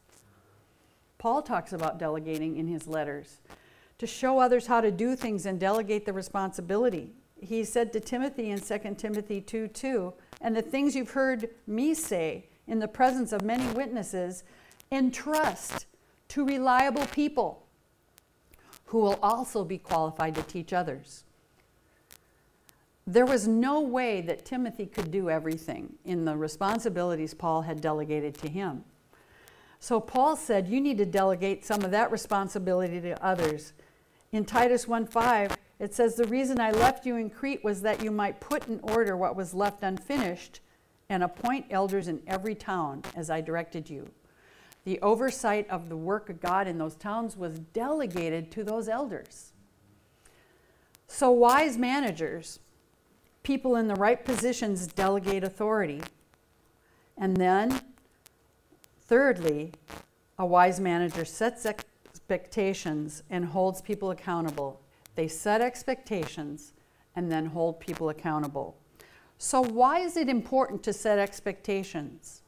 Paul 1.19 1.43
talks 1.43 1.75
about 1.75 1.99
delegating 1.99 2.57
in 2.57 2.67
his 2.67 2.87
letters 2.87 3.43
to 3.99 4.07
show 4.07 4.39
others 4.39 4.67
how 4.67 4.81
to 4.81 4.91
do 4.91 5.15
things 5.15 5.45
and 5.45 5.61
delegate 5.61 6.07
the 6.07 6.15
responsibility. 6.15 7.13
He 7.39 7.65
said 7.65 7.93
to 7.93 8.01
Timothy 8.01 8.51
in 8.51 8.61
2 8.61 8.79
Timothy 8.97 9.43
2 9.43 9.69
2, 9.69 10.15
and 10.41 10.57
the 10.57 10.63
things 10.63 10.97
you've 10.97 11.11
heard 11.11 11.51
me 11.67 11.93
say 11.93 12.47
in 12.67 12.79
the 12.79 12.89
presence 12.89 13.33
of 13.35 13.43
many 13.43 13.67
witnesses, 13.75 14.43
entrust 14.91 15.85
to 16.29 16.47
reliable 16.47 17.05
people 17.07 17.64
who 18.95 19.01
will 19.01 19.19
also 19.25 19.65
be 19.65 19.77
qualified 19.77 20.37
to 20.37 20.43
teach 20.45 20.73
others. 20.73 21.25
There 23.05 23.27
was 23.27 23.49
no 23.49 23.81
way 23.81 24.21
that 24.21 24.45
Timothy 24.45 24.87
could 24.87 25.11
do 25.11 25.29
everything 25.29 25.95
in 26.05 26.25
the 26.25 26.37
responsibilities 26.37 27.35
Paul 27.35 27.63
had 27.63 27.81
delegated 27.81 28.35
to 28.39 28.49
him. 28.49 28.85
So 29.81 29.99
Paul 29.99 30.37
said, 30.37 30.69
You 30.69 30.81
need 30.81 30.99
to 30.99 31.07
delegate 31.07 31.65
some 31.65 31.83
of 31.83 31.91
that 31.91 32.13
responsibility 32.13 33.01
to 33.01 33.21
others. 33.21 33.73
In 34.31 34.45
Titus 34.45 34.87
1:5, 34.87 35.57
it 35.81 35.93
says, 35.93 36.15
The 36.15 36.29
reason 36.29 36.61
I 36.61 36.71
left 36.71 37.05
you 37.05 37.17
in 37.17 37.31
Crete 37.31 37.65
was 37.65 37.83
that 37.83 38.01
you 38.01 38.13
might 38.13 38.39
put 38.41 38.69
in 38.69 38.79
order 38.85 39.17
what 39.17 39.35
was 39.35 39.55
left 39.55 39.83
unfinished 39.83 40.61
and 41.09 41.25
appoint 41.25 41.67
elders 41.69 42.07
in 42.07 42.23
every 42.29 42.55
town 42.55 43.03
as 43.17 43.29
I 43.29 43.41
directed 43.41 43.91
you. 43.91 44.09
The 44.85 45.01
oversight 45.01 45.69
of 45.71 45.89
the 45.89 45.97
work 45.97 46.29
of 46.29 46.41
God 46.41 46.69
in 46.69 46.79
those 46.79 46.95
towns 46.95 47.37
was 47.37 47.59
delegated 47.59 48.51
to 48.53 48.65
those 48.65 48.89
elders. 48.89 49.53
So, 51.07 51.31
wise 51.31 51.79
managers, 51.79 52.59
people 53.43 53.77
in 53.77 53.89
the 53.89 53.95
right 53.95 54.23
positions, 54.25 54.87
delegate 54.87 55.45
authority. 55.45 56.03
And 57.17 57.37
then, 57.37 57.81
thirdly, 59.07 59.73
a 60.39 60.45
wise 60.45 60.81
manager 60.81 61.25
sets 61.25 61.65
expectations 61.67 63.23
and 63.31 63.45
holds 63.45 63.81
people 63.81 64.11
accountable. 64.11 64.81
They 65.15 65.29
set 65.29 65.61
expectations 65.61 66.73
and 67.17 67.31
then 67.31 67.47
hold 67.47 67.81
people 67.81 68.09
accountable. 68.09 68.77
So, 69.39 69.61
why 69.61 70.01
is 70.01 70.17
it 70.17 70.29
important 70.29 70.83
to 70.85 70.93
set 70.93 71.19
expectations? 71.19 72.43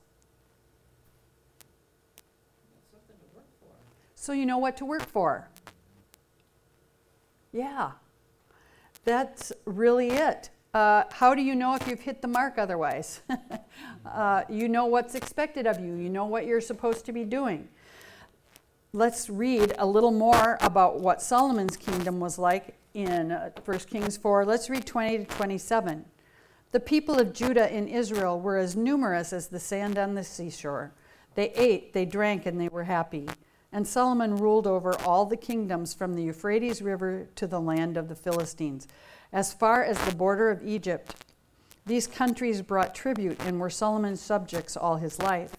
So 4.26 4.32
you 4.32 4.44
know 4.44 4.58
what 4.58 4.76
to 4.76 4.84
work 4.84 5.06
for. 5.06 5.48
Yeah, 7.52 7.92
that's 9.04 9.52
really 9.64 10.08
it. 10.08 10.50
Uh, 10.74 11.04
how 11.12 11.32
do 11.32 11.42
you 11.42 11.54
know 11.54 11.76
if 11.76 11.86
you've 11.86 12.00
hit 12.00 12.22
the 12.22 12.28
mark 12.28 12.58
otherwise? 12.58 13.22
uh, 14.04 14.42
you 14.48 14.68
know 14.68 14.86
what's 14.86 15.14
expected 15.14 15.64
of 15.64 15.78
you, 15.78 15.94
you 15.94 16.10
know 16.10 16.26
what 16.26 16.44
you're 16.44 16.60
supposed 16.60 17.06
to 17.06 17.12
be 17.12 17.22
doing. 17.22 17.68
Let's 18.92 19.30
read 19.30 19.74
a 19.78 19.86
little 19.86 20.10
more 20.10 20.58
about 20.60 20.98
what 20.98 21.22
Solomon's 21.22 21.76
kingdom 21.76 22.18
was 22.18 22.36
like 22.36 22.74
in 22.94 23.30
uh, 23.30 23.50
1 23.64 23.78
Kings 23.78 24.16
4. 24.16 24.44
Let's 24.44 24.68
read 24.68 24.84
20 24.84 25.18
to 25.18 25.24
27. 25.24 26.04
The 26.72 26.80
people 26.80 27.20
of 27.20 27.32
Judah 27.32 27.72
in 27.72 27.86
Israel 27.86 28.40
were 28.40 28.56
as 28.56 28.74
numerous 28.74 29.32
as 29.32 29.46
the 29.46 29.60
sand 29.60 29.98
on 29.98 30.14
the 30.14 30.24
seashore. 30.24 30.92
They 31.36 31.50
ate, 31.50 31.92
they 31.92 32.04
drank, 32.04 32.44
and 32.44 32.60
they 32.60 32.68
were 32.68 32.84
happy. 32.84 33.28
And 33.76 33.86
Solomon 33.86 34.36
ruled 34.36 34.66
over 34.66 34.98
all 35.02 35.26
the 35.26 35.36
kingdoms 35.36 35.92
from 35.92 36.14
the 36.14 36.22
Euphrates 36.22 36.80
River 36.80 37.28
to 37.34 37.46
the 37.46 37.60
land 37.60 37.98
of 37.98 38.08
the 38.08 38.14
Philistines, 38.14 38.88
as 39.34 39.52
far 39.52 39.84
as 39.84 39.98
the 39.98 40.14
border 40.14 40.50
of 40.50 40.66
Egypt. 40.66 41.14
These 41.84 42.06
countries 42.06 42.62
brought 42.62 42.94
tribute 42.94 43.38
and 43.44 43.60
were 43.60 43.68
Solomon's 43.68 44.22
subjects 44.22 44.78
all 44.78 44.96
his 44.96 45.18
life. 45.18 45.54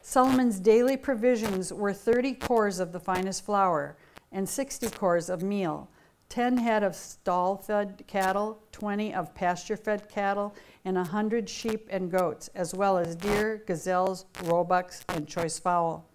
Solomon's 0.00 0.58
daily 0.58 0.96
provisions 0.96 1.70
were 1.70 1.92
30 1.92 2.32
cors 2.32 2.80
of 2.80 2.92
the 2.92 2.98
finest 2.98 3.44
flour 3.44 3.98
and 4.32 4.48
60 4.48 4.88
cors 4.88 5.28
of 5.28 5.42
meal, 5.42 5.90
10 6.30 6.56
head 6.56 6.82
of 6.82 6.96
stall 6.96 7.58
fed 7.58 8.04
cattle, 8.06 8.62
20 8.72 9.12
of 9.12 9.34
pasture 9.34 9.76
fed 9.76 10.08
cattle, 10.08 10.54
and 10.86 10.96
a 10.96 11.02
100 11.02 11.46
sheep 11.46 11.88
and 11.90 12.10
goats, 12.10 12.48
as 12.54 12.72
well 12.72 12.96
as 12.96 13.14
deer, 13.14 13.62
gazelles, 13.66 14.24
roebucks, 14.44 15.04
and 15.10 15.28
choice 15.28 15.58
fowl 15.58 16.08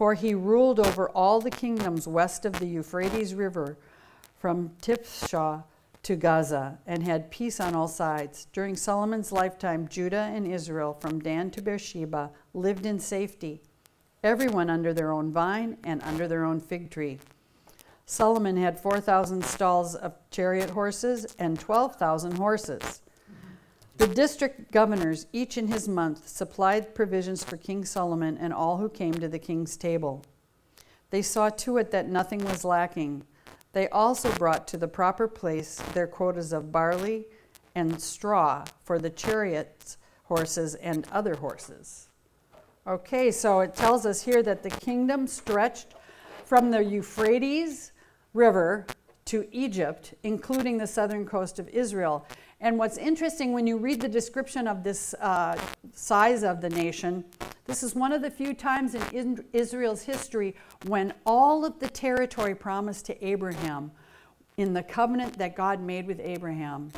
for 0.00 0.14
he 0.14 0.32
ruled 0.34 0.80
over 0.80 1.10
all 1.10 1.42
the 1.42 1.50
kingdoms 1.50 2.08
west 2.08 2.46
of 2.46 2.54
the 2.54 2.64
Euphrates 2.64 3.34
River, 3.34 3.76
from 4.38 4.70
Tiphsah 4.80 5.62
to 6.02 6.16
Gaza, 6.16 6.78
and 6.86 7.02
had 7.02 7.30
peace 7.30 7.60
on 7.60 7.74
all 7.74 7.86
sides. 7.86 8.46
During 8.54 8.76
Solomon's 8.76 9.30
lifetime, 9.30 9.86
Judah 9.88 10.30
and 10.34 10.46
Israel, 10.46 10.96
from 10.98 11.20
Dan 11.20 11.50
to 11.50 11.60
Beersheba, 11.60 12.30
lived 12.54 12.86
in 12.86 12.98
safety, 12.98 13.60
everyone 14.24 14.70
under 14.70 14.94
their 14.94 15.12
own 15.12 15.32
vine 15.32 15.76
and 15.84 16.00
under 16.04 16.26
their 16.26 16.46
own 16.46 16.60
fig 16.60 16.90
tree. 16.90 17.18
Solomon 18.06 18.56
had 18.56 18.80
4,000 18.80 19.44
stalls 19.44 19.94
of 19.94 20.14
chariot 20.30 20.70
horses 20.70 21.26
and 21.38 21.60
12,000 21.60 22.38
horses. 22.38 23.02
The 24.00 24.06
district 24.06 24.72
governors, 24.72 25.26
each 25.30 25.58
in 25.58 25.68
his 25.68 25.86
month, 25.86 26.26
supplied 26.26 26.94
provisions 26.94 27.44
for 27.44 27.58
King 27.58 27.84
Solomon 27.84 28.38
and 28.38 28.50
all 28.50 28.78
who 28.78 28.88
came 28.88 29.12
to 29.12 29.28
the 29.28 29.38
king's 29.38 29.76
table. 29.76 30.24
They 31.10 31.20
saw 31.20 31.50
to 31.50 31.76
it 31.76 31.90
that 31.90 32.08
nothing 32.08 32.42
was 32.42 32.64
lacking. 32.64 33.24
They 33.74 33.90
also 33.90 34.32
brought 34.36 34.66
to 34.68 34.78
the 34.78 34.88
proper 34.88 35.28
place 35.28 35.82
their 35.92 36.06
quotas 36.06 36.54
of 36.54 36.72
barley 36.72 37.26
and 37.74 38.00
straw 38.00 38.64
for 38.82 38.98
the 38.98 39.10
chariots, 39.10 39.98
horses, 40.24 40.76
and 40.76 41.06
other 41.12 41.34
horses. 41.34 42.08
Okay, 42.86 43.30
so 43.30 43.60
it 43.60 43.74
tells 43.74 44.06
us 44.06 44.22
here 44.22 44.42
that 44.42 44.62
the 44.62 44.70
kingdom 44.70 45.26
stretched 45.26 45.88
from 46.46 46.70
the 46.70 46.82
Euphrates 46.82 47.92
River 48.32 48.86
to 49.26 49.46
Egypt, 49.52 50.14
including 50.22 50.78
the 50.78 50.86
southern 50.86 51.26
coast 51.26 51.58
of 51.58 51.68
Israel. 51.68 52.26
And 52.62 52.78
what's 52.78 52.98
interesting 52.98 53.52
when 53.52 53.66
you 53.66 53.78
read 53.78 54.00
the 54.00 54.08
description 54.08 54.68
of 54.68 54.84
this 54.84 55.14
uh, 55.14 55.58
size 55.92 56.42
of 56.42 56.60
the 56.60 56.68
nation, 56.68 57.24
this 57.64 57.82
is 57.82 57.94
one 57.94 58.12
of 58.12 58.20
the 58.20 58.30
few 58.30 58.52
times 58.52 58.94
in 58.94 59.02
In- 59.12 59.44
Israel's 59.54 60.02
history 60.02 60.54
when 60.86 61.14
all 61.24 61.64
of 61.64 61.78
the 61.78 61.88
territory 61.88 62.54
promised 62.54 63.06
to 63.06 63.26
Abraham 63.26 63.90
in 64.58 64.74
the 64.74 64.82
covenant 64.82 65.38
that 65.38 65.56
God 65.56 65.80
made 65.80 66.06
with 66.06 66.20
Abraham 66.20 66.90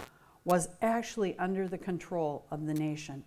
was 0.45 0.69
actually 0.83 1.39
under 1.39 1.69
the 1.69 1.79
control 1.79 2.45
of 2.51 2.67
the 2.67 2.75
nation. 2.75 3.23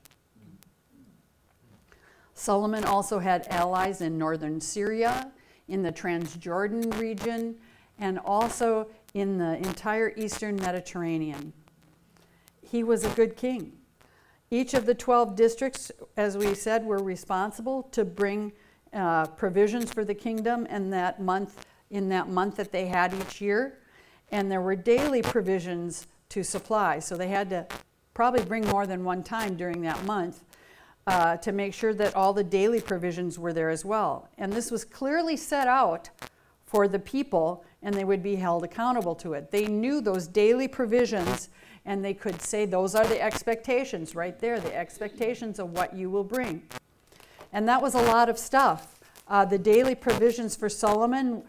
Solomon 2.34 2.84
also 2.84 3.20
had 3.20 3.48
allies 3.48 4.02
in 4.02 4.18
northern 4.18 4.60
Syria, 4.60 5.32
in 5.70 5.82
the 5.82 5.92
Transjordan 5.92 7.00
region, 7.00 7.56
and 7.98 8.20
also 8.20 8.88
in 9.14 9.38
the 9.38 9.56
entire 9.56 10.12
eastern 10.18 10.58
Mediterranean. 10.58 11.54
He 12.70 12.84
was 12.84 13.04
a 13.04 13.10
good 13.10 13.36
king. 13.36 13.74
Each 14.52 14.74
of 14.74 14.86
the 14.86 14.94
12 14.94 15.36
districts, 15.36 15.92
as 16.18 16.38
we 16.38 16.54
said, 16.54 16.86
were 16.86 17.00
responsible 17.00 17.84
to 17.92 18.06
bring 18.06 18.54
uh, 18.94 19.26
provisions 19.28 19.92
for 19.92 20.06
the 20.06 20.14
kingdom 20.14 20.66
in 20.68 20.90
that 20.92 21.22
month 21.22 21.66
in 21.92 22.10
that 22.10 22.28
month 22.28 22.56
that 22.56 22.72
they 22.72 22.88
had 22.88 23.14
each 23.14 23.40
year 23.40 23.78
and 24.32 24.52
there 24.52 24.62
were 24.62 24.76
daily 24.76 25.22
provisions 25.22 26.08
to 26.30 26.44
supply 26.44 26.98
so 26.98 27.16
they 27.16 27.28
had 27.28 27.48
to 27.50 27.66
probably 28.16 28.44
bring 28.44 28.66
more 28.68 28.88
than 28.88 29.04
one 29.04 29.22
time 29.22 29.56
during 29.56 29.82
that 29.82 30.04
month 30.06 30.44
uh, 31.08 31.38
to 31.38 31.52
make 31.52 31.74
sure 31.74 31.94
that 31.94 32.16
all 32.16 32.34
the 32.34 32.44
daily 32.44 32.82
provisions 32.82 33.38
were 33.38 33.54
there 33.54 33.70
as 33.70 33.86
well. 33.86 34.28
And 34.38 34.52
this 34.52 34.72
was 34.72 34.84
clearly 34.84 35.38
set 35.38 35.68
out 35.68 36.10
for 36.66 36.88
the 36.88 36.98
people, 36.98 37.64
and 37.84 37.94
they 37.94 38.04
would 38.04 38.24
be 38.24 38.36
held 38.36 38.64
accountable 38.64 39.16
to 39.16 39.34
it. 39.34 39.52
They 39.52 39.68
knew 39.68 40.02
those 40.02 40.28
daily 40.28 40.68
provisions, 40.68 41.50
and 41.86 42.04
they 42.04 42.14
could 42.14 42.42
say, 42.42 42.66
Those 42.66 42.96
are 42.96 43.06
the 43.06 43.22
expectations 43.22 44.16
right 44.16 44.38
there, 44.40 44.60
the 44.60 44.76
expectations 44.76 45.60
of 45.60 45.72
what 45.72 45.96
you 45.96 46.10
will 46.10 46.24
bring. 46.24 46.64
And 47.54 47.68
that 47.68 47.82
was 47.82 47.96
a 47.96 48.02
lot 48.02 48.30
of 48.30 48.38
stuff. 48.38 49.00
Uh, 49.28 49.46
the 49.46 49.58
daily 49.58 49.96
provisions 49.96 50.56
for 50.56 50.70
Solomon 50.70 51.44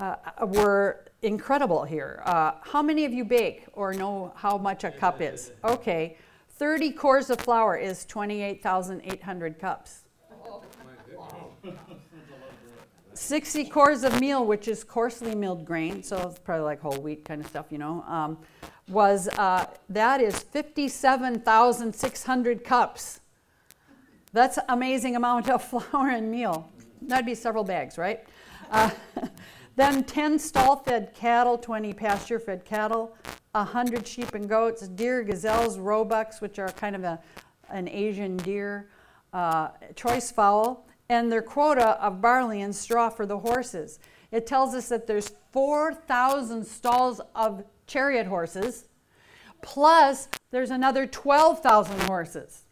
uh, 0.00 0.16
were 0.42 1.04
incredible 1.22 1.84
here. 1.84 2.22
Uh, 2.24 2.52
how 2.62 2.82
many 2.82 3.04
of 3.04 3.12
you 3.12 3.24
bake 3.24 3.64
or 3.72 3.94
know 3.94 4.32
how 4.36 4.58
much 4.58 4.84
a 4.84 4.90
cup 4.90 5.20
is? 5.20 5.52
Okay. 5.64 6.16
30 6.56 6.92
cors 6.92 7.30
of 7.30 7.40
flour 7.40 7.76
is 7.76 8.04
28,800 8.04 9.58
cups. 9.58 10.02
60 13.24 13.64
cors 13.64 14.04
of 14.04 14.20
meal, 14.20 14.44
which 14.44 14.68
is 14.68 14.84
coarsely 14.84 15.34
milled 15.34 15.64
grain, 15.64 16.02
so 16.02 16.28
it's 16.28 16.38
probably 16.38 16.64
like 16.64 16.80
whole 16.80 17.00
wheat 17.00 17.24
kind 17.24 17.40
of 17.40 17.46
stuff, 17.46 17.64
you 17.70 17.78
know, 17.78 18.04
um, 18.06 18.36
was 18.88 19.28
uh, 19.38 19.64
that 19.88 20.20
is 20.20 20.40
57,600 20.40 22.64
cups. 22.64 23.20
That's 24.34 24.58
amazing 24.68 25.16
amount 25.16 25.48
of 25.48 25.64
flour 25.64 26.10
and 26.10 26.30
meal. 26.30 26.70
That'd 27.00 27.24
be 27.24 27.34
several 27.34 27.64
bags, 27.64 27.96
right? 27.96 28.22
Uh, 28.70 28.90
then 29.76 30.04
10 30.04 30.38
stall 30.38 30.76
fed 30.76 31.14
cattle, 31.14 31.56
20 31.56 31.94
pasture 31.94 32.38
fed 32.38 32.66
cattle, 32.66 33.16
100 33.52 34.06
sheep 34.06 34.34
and 34.34 34.46
goats, 34.48 34.86
deer, 34.88 35.22
gazelles, 35.22 35.78
roebucks, 35.78 36.42
which 36.42 36.58
are 36.58 36.68
kind 36.70 36.94
of 36.94 37.04
a, 37.04 37.18
an 37.70 37.88
Asian 37.88 38.36
deer, 38.36 38.90
uh, 39.32 39.68
choice 39.94 40.30
fowl, 40.30 40.86
and 41.08 41.30
their 41.30 41.42
quota 41.42 42.02
of 42.02 42.20
barley 42.20 42.62
and 42.62 42.74
straw 42.74 43.08
for 43.08 43.26
the 43.26 43.38
horses. 43.38 43.98
It 44.30 44.46
tells 44.46 44.74
us 44.74 44.88
that 44.88 45.06
there's 45.06 45.32
4,000 45.52 46.66
stalls 46.66 47.20
of 47.34 47.64
chariot 47.86 48.26
horses, 48.26 48.86
plus 49.62 50.28
there's 50.50 50.70
another 50.70 51.06
12,000 51.06 52.00
horses. 52.02 52.62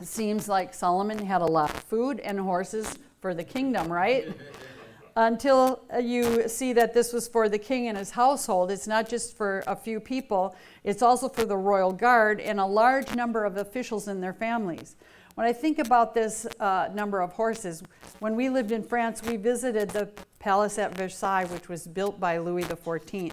It 0.00 0.06
seems 0.06 0.48
like 0.48 0.72
Solomon 0.72 1.18
had 1.26 1.42
a 1.42 1.46
lot 1.46 1.70
of 1.70 1.82
food 1.84 2.20
and 2.20 2.40
horses 2.40 2.98
for 3.20 3.34
the 3.34 3.44
kingdom, 3.44 3.92
right? 3.92 4.28
Until 5.16 5.82
you 6.00 6.48
see 6.48 6.72
that 6.72 6.94
this 6.94 7.12
was 7.12 7.28
for 7.28 7.48
the 7.48 7.58
king 7.58 7.88
and 7.88 7.98
his 7.98 8.10
household. 8.10 8.70
It's 8.70 8.86
not 8.86 9.08
just 9.08 9.36
for 9.36 9.62
a 9.66 9.76
few 9.76 10.00
people, 10.00 10.56
it's 10.84 11.02
also 11.02 11.28
for 11.28 11.44
the 11.44 11.56
royal 11.56 11.92
guard 11.92 12.40
and 12.40 12.58
a 12.58 12.64
large 12.64 13.14
number 13.14 13.44
of 13.44 13.58
officials 13.58 14.08
and 14.08 14.22
their 14.22 14.32
families. 14.32 14.96
When 15.34 15.46
I 15.46 15.52
think 15.54 15.78
about 15.78 16.12
this 16.12 16.46
uh, 16.60 16.90
number 16.92 17.20
of 17.22 17.32
horses, 17.32 17.82
when 18.18 18.36
we 18.36 18.50
lived 18.50 18.70
in 18.70 18.82
France, 18.82 19.22
we 19.22 19.36
visited 19.36 19.88
the 19.88 20.10
palace 20.38 20.78
at 20.78 20.94
Versailles, 20.94 21.46
which 21.46 21.70
was 21.70 21.86
built 21.86 22.20
by 22.20 22.36
Louis 22.36 22.64
XIV. 22.64 23.32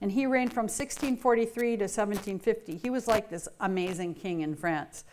And 0.00 0.10
he 0.10 0.26
reigned 0.26 0.52
from 0.52 0.64
1643 0.64 1.76
to 1.76 1.84
1750. 1.84 2.76
He 2.76 2.90
was 2.90 3.06
like 3.06 3.30
this 3.30 3.48
amazing 3.60 4.14
king 4.14 4.40
in 4.40 4.56
France. 4.56 5.04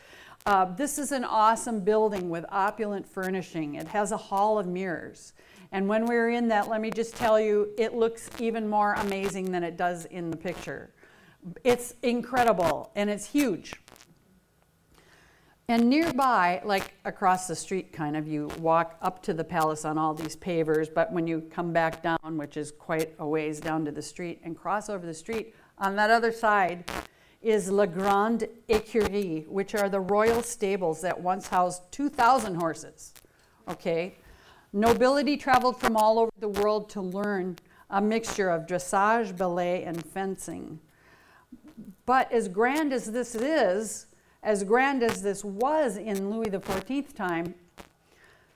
Uh, 0.47 0.65
this 0.65 0.97
is 0.97 1.11
an 1.11 1.23
awesome 1.23 1.81
building 1.81 2.29
with 2.29 2.45
opulent 2.49 3.07
furnishing. 3.07 3.75
It 3.75 3.87
has 3.89 4.11
a 4.11 4.17
hall 4.17 4.57
of 4.57 4.65
mirrors. 4.65 5.33
And 5.71 5.87
when 5.87 6.05
we 6.05 6.15
were 6.15 6.29
in 6.29 6.47
that, 6.47 6.67
let 6.67 6.81
me 6.81 6.89
just 6.89 7.15
tell 7.15 7.39
you, 7.39 7.69
it 7.77 7.93
looks 7.93 8.29
even 8.39 8.67
more 8.67 8.93
amazing 8.95 9.51
than 9.51 9.63
it 9.63 9.77
does 9.77 10.05
in 10.05 10.31
the 10.31 10.37
picture. 10.37 10.89
It's 11.63 11.93
incredible 12.01 12.91
and 12.95 13.09
it's 13.09 13.25
huge. 13.25 13.73
And 15.69 15.89
nearby, 15.89 16.61
like 16.65 16.93
across 17.05 17.47
the 17.47 17.55
street, 17.55 17.93
kind 17.93 18.17
of, 18.17 18.27
you 18.27 18.49
walk 18.59 18.97
up 19.01 19.23
to 19.23 19.33
the 19.33 19.45
palace 19.45 19.85
on 19.85 19.97
all 19.97 20.13
these 20.13 20.35
pavers, 20.35 20.93
but 20.93 21.11
when 21.13 21.25
you 21.25 21.41
come 21.51 21.71
back 21.71 22.03
down, 22.03 22.37
which 22.37 22.57
is 22.57 22.71
quite 22.71 23.15
a 23.19 23.25
ways 23.27 23.61
down 23.61 23.85
to 23.85 23.91
the 23.91 24.01
street, 24.01 24.41
and 24.43 24.57
cross 24.57 24.89
over 24.89 25.05
the 25.05 25.13
street, 25.13 25.55
on 25.77 25.95
that 25.95 26.09
other 26.09 26.33
side 26.33 26.83
is 27.41 27.69
La 27.69 27.85
Grande 27.85 28.47
Écurie, 28.67 29.47
which 29.47 29.73
are 29.73 29.87
the 29.87 29.99
royal 29.99 30.41
stables 30.43 30.99
that 31.01 31.19
once 31.19 31.47
housed 31.47 31.81
2,000 31.91 32.55
horses. 32.55 33.13
Okay? 33.69 34.15
Nobility 34.73 35.37
traveled 35.37 35.79
from 35.79 35.95
all 35.95 36.19
over 36.19 36.31
the 36.39 36.49
world 36.49 36.89
to 36.89 37.01
learn 37.01 37.57
a 37.89 38.01
mixture 38.01 38.49
of 38.49 38.65
dressage, 38.65 39.37
ballet, 39.37 39.83
and 39.83 40.03
fencing. 40.05 40.79
But 42.05 42.31
as 42.33 42.49
grand 42.49 42.91
as 42.91 43.05
this 43.05 43.33
is, 43.33 44.07
as 44.43 44.63
grand 44.63 45.01
as 45.01 45.21
this 45.21 45.43
was 45.43 45.97
in 45.97 46.29
Louis 46.29 46.49
XIV 46.49 47.13
time, 47.13 47.55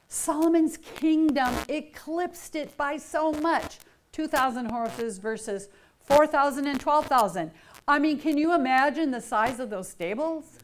Solomon's 0.09 0.77
kingdom 0.77 1.53
eclipsed 1.69 2.55
it 2.55 2.75
by 2.77 2.97
so 2.97 3.31
much 3.31 3.79
2,000 4.11 4.71
horses 4.71 5.17
versus 5.17 5.69
4,000 6.01 6.67
and 6.67 6.79
12,000. 6.79 7.51
I 7.87 7.99
mean, 7.99 8.19
can 8.19 8.37
you 8.37 8.53
imagine 8.53 9.11
the 9.11 9.21
size 9.21 9.59
of 9.59 9.69
those 9.69 9.87
stables? 9.87 10.59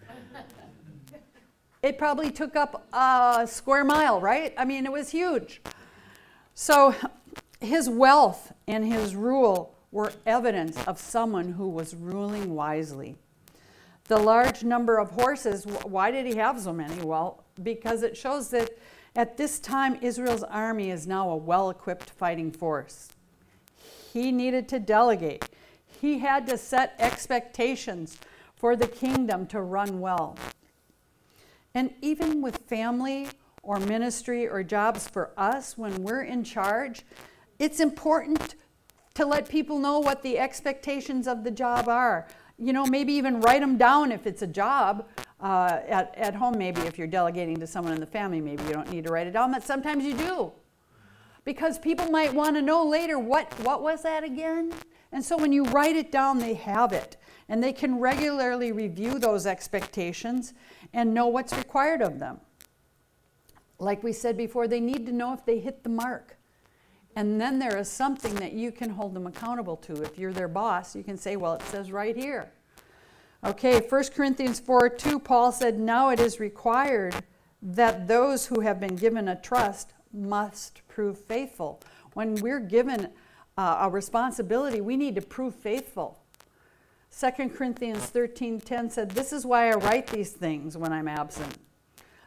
it 1.81 1.97
probably 1.97 2.31
took 2.31 2.55
up 2.55 2.87
a 2.93 3.45
square 3.45 3.83
mile, 3.83 4.19
right? 4.21 4.53
I 4.57 4.65
mean, 4.65 4.85
it 4.85 4.91
was 4.91 5.09
huge. 5.09 5.61
So 6.53 6.95
his 7.59 7.89
wealth 7.89 8.53
and 8.67 8.85
his 8.85 9.15
rule 9.15 9.75
were 9.91 10.11
evidence 10.25 10.81
of 10.87 10.99
someone 10.99 11.53
who 11.53 11.67
was 11.67 11.95
ruling 11.95 12.55
wisely 12.55 13.17
the 14.07 14.17
large 14.17 14.63
number 14.63 14.97
of 14.97 15.11
horses. 15.11 15.65
Why 15.65 16.11
did 16.11 16.25
he 16.25 16.35
have 16.35 16.59
so 16.59 16.73
many? 16.73 17.01
Well, 17.01 17.43
because 17.61 18.03
it 18.03 18.17
shows 18.17 18.49
that 18.49 18.71
at 19.15 19.37
this 19.37 19.59
time, 19.59 19.99
Israel's 20.01 20.43
army 20.43 20.89
is 20.89 21.05
now 21.07 21.29
a 21.29 21.37
well 21.37 21.69
equipped 21.69 22.09
fighting 22.09 22.51
force. 22.51 23.09
He 24.11 24.31
needed 24.31 24.67
to 24.69 24.79
delegate, 24.79 25.45
he 26.01 26.19
had 26.19 26.47
to 26.47 26.57
set 26.57 26.95
expectations 26.99 28.17
for 28.55 28.75
the 28.75 28.87
kingdom 28.87 29.47
to 29.47 29.61
run 29.61 29.99
well. 29.99 30.37
And 31.73 31.93
even 32.01 32.41
with 32.41 32.57
family 32.57 33.29
or 33.61 33.79
ministry 33.79 34.47
or 34.47 34.63
jobs 34.63 35.07
for 35.07 35.31
us, 35.37 35.77
when 35.77 36.03
we're 36.03 36.23
in 36.23 36.43
charge, 36.43 37.03
it's 37.59 37.79
important 37.79 38.55
to 39.15 39.25
let 39.25 39.49
people 39.49 39.79
know 39.79 39.99
what 39.99 40.21
the 40.21 40.37
expectations 40.37 41.27
of 41.27 41.43
the 41.43 41.51
job 41.51 41.87
are 41.87 42.27
you 42.57 42.73
know, 42.73 42.85
maybe 42.85 43.13
even 43.13 43.39
write 43.41 43.61
them 43.61 43.77
down 43.77 44.11
if 44.11 44.27
it's 44.27 44.41
a 44.41 44.47
job. 44.47 45.07
Uh, 45.39 45.79
at, 45.87 46.15
at 46.15 46.35
home, 46.35 46.57
maybe 46.57 46.81
if 46.81 46.97
you're 46.97 47.07
delegating 47.07 47.59
to 47.59 47.67
someone 47.67 47.93
in 47.93 47.99
the 47.99 48.05
family, 48.05 48.39
maybe 48.39 48.63
you 48.63 48.71
don't 48.71 48.89
need 48.89 49.03
to 49.03 49.11
write 49.11 49.27
it 49.27 49.31
down, 49.31 49.51
but 49.51 49.63
sometimes 49.63 50.05
you 50.05 50.13
do. 50.13 50.51
Because 51.43 51.77
people 51.77 52.09
might 52.09 52.33
want 52.33 52.55
to 52.55 52.61
know 52.61 52.85
later 52.85 53.19
what, 53.19 53.51
what 53.59 53.81
was 53.81 54.03
that 54.03 54.23
again? 54.23 54.71
And 55.11 55.23
so 55.23 55.37
when 55.37 55.51
you 55.51 55.65
write 55.65 55.95
it 55.95 56.11
down, 56.11 56.39
they 56.39 56.53
have 56.53 56.93
it. 56.93 57.17
And 57.49 57.61
they 57.61 57.73
can 57.73 57.99
regularly 57.99 58.71
review 58.71 59.19
those 59.19 59.45
expectations 59.45 60.53
and 60.93 61.13
know 61.13 61.27
what's 61.27 61.53
required 61.55 62.01
of 62.01 62.19
them. 62.19 62.39
Like 63.79 64.01
we 64.01 64.13
said 64.13 64.37
before, 64.37 64.67
they 64.67 64.79
need 64.79 65.05
to 65.07 65.11
know 65.11 65.33
if 65.33 65.45
they 65.45 65.59
hit 65.59 65.83
the 65.83 65.89
mark. 65.89 66.37
And 67.15 67.39
then 67.39 67.59
there 67.59 67.77
is 67.77 67.87
something 67.87 68.33
that 68.35 68.53
you 68.53 68.71
can 68.71 68.89
hold 68.89 69.13
them 69.13 69.27
accountable 69.27 69.77
to. 69.77 70.01
If 70.01 70.17
you're 70.17 70.33
their 70.33 70.47
boss, 70.47 70.95
you 70.95 71.03
can 71.03 71.17
say, 71.17 71.35
well, 71.35 71.53
it 71.53 71.61
says 71.63 71.91
right 71.91 72.15
here. 72.15 72.51
Okay, 73.45 73.81
1 73.81 74.03
Corinthians 74.15 74.59
4 74.59 74.89
2, 74.89 75.19
Paul 75.19 75.51
said, 75.51 75.77
Now 75.77 76.09
it 76.09 76.19
is 76.19 76.39
required 76.39 77.15
that 77.61 78.07
those 78.07 78.45
who 78.45 78.61
have 78.61 78.79
been 78.79 78.95
given 78.95 79.27
a 79.27 79.39
trust 79.39 79.93
must 80.13 80.81
prove 80.87 81.17
faithful. 81.17 81.81
When 82.13 82.35
we're 82.35 82.59
given 82.59 83.09
uh, 83.57 83.77
a 83.81 83.89
responsibility, 83.89 84.81
we 84.81 84.95
need 84.95 85.15
to 85.15 85.21
prove 85.21 85.55
faithful. 85.55 86.19
2 87.17 87.49
Corinthians 87.49 88.09
13:10 88.09 88.89
said, 88.89 89.11
"This 89.11 89.31
is 89.31 89.45
why 89.45 89.69
I 89.69 89.75
write 89.75 90.07
these 90.07 90.31
things 90.31 90.77
when 90.77 90.91
I'm 90.91 91.07
absent, 91.07 91.57